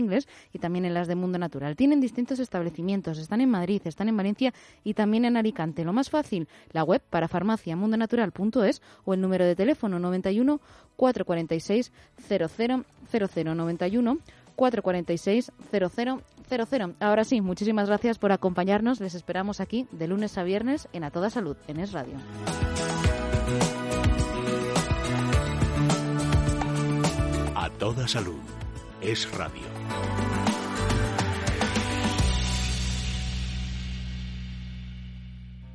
y 0.51 0.59
también 0.59 0.85
en 0.85 0.93
las 0.93 1.07
de 1.07 1.15
Mundo 1.15 1.37
Natural. 1.39 1.75
Tienen 1.75 1.99
distintos 1.99 2.39
establecimientos, 2.39 3.17
están 3.17 3.41
en 3.41 3.49
Madrid, 3.49 3.81
están 3.85 4.09
en 4.09 4.17
Valencia 4.17 4.53
y 4.83 4.93
también 4.93 5.25
en 5.25 5.37
Alicante. 5.37 5.83
Lo 5.83 5.93
más 5.93 6.09
fácil, 6.09 6.47
la 6.71 6.83
web 6.83 7.01
para 7.09 7.27
farmaciamundonatural.es 7.27 8.81
o 9.05 9.13
el 9.13 9.21
número 9.21 9.45
de 9.45 9.55
teléfono 9.55 9.99
91 9.99 10.59
446 10.95 11.91
0000 12.27 13.55
91 13.55 14.17
446 14.55 15.51
0000. 15.71 16.95
Ahora 16.99 17.23
sí, 17.23 17.41
muchísimas 17.41 17.87
gracias 17.87 18.19
por 18.19 18.31
acompañarnos. 18.31 18.99
Les 18.99 19.15
esperamos 19.15 19.59
aquí 19.59 19.87
de 19.91 20.07
lunes 20.07 20.37
a 20.37 20.43
viernes 20.43 20.87
en 20.93 21.03
A 21.03 21.11
Toda 21.11 21.29
Salud, 21.29 21.57
en 21.67 21.79
Es 21.79 21.91
Radio. 21.91 22.15
A 27.55 27.69
Toda 27.79 28.07
Salud 28.07 28.62
es 29.03 29.29
radio. 29.31 29.61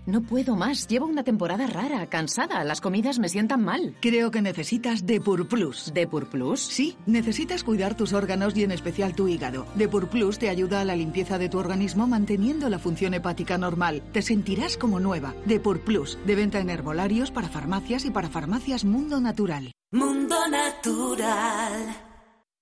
No 0.06 0.22
puedo 0.22 0.56
más. 0.56 0.88
Llevo 0.88 1.04
una 1.04 1.22
temporada 1.22 1.66
rara, 1.66 2.06
cansada. 2.06 2.64
Las 2.64 2.80
comidas 2.80 3.18
me 3.18 3.28
sientan 3.28 3.62
mal. 3.62 3.94
Creo 4.00 4.30
que 4.30 4.40
necesitas 4.40 5.04
Depur 5.04 5.46
Plus. 5.48 5.92
¿Depur 5.92 6.30
Plus? 6.30 6.60
Sí, 6.60 6.96
necesitas 7.04 7.62
cuidar 7.62 7.94
tus 7.94 8.14
órganos 8.14 8.56
y 8.56 8.64
en 8.64 8.72
especial 8.72 9.14
tu 9.14 9.28
hígado. 9.28 9.66
Depur 9.74 10.08
Plus 10.08 10.38
te 10.38 10.48
ayuda 10.48 10.80
a 10.80 10.86
la 10.86 10.96
limpieza 10.96 11.36
de 11.36 11.50
tu 11.50 11.58
organismo 11.58 12.06
manteniendo 12.06 12.70
la 12.70 12.78
función 12.78 13.12
hepática 13.12 13.58
normal. 13.58 14.02
Te 14.12 14.22
sentirás 14.22 14.78
como 14.78 14.98
nueva. 14.98 15.34
Depur 15.44 15.80
Plus, 15.80 16.18
de 16.24 16.34
venta 16.34 16.58
en 16.58 16.70
herbolarios, 16.70 17.30
para 17.30 17.50
farmacias 17.50 18.06
y 18.06 18.10
para 18.10 18.30
farmacias 18.30 18.86
Mundo 18.86 19.20
Natural. 19.20 19.70
Mundo 19.92 20.36
Natural. 20.48 22.07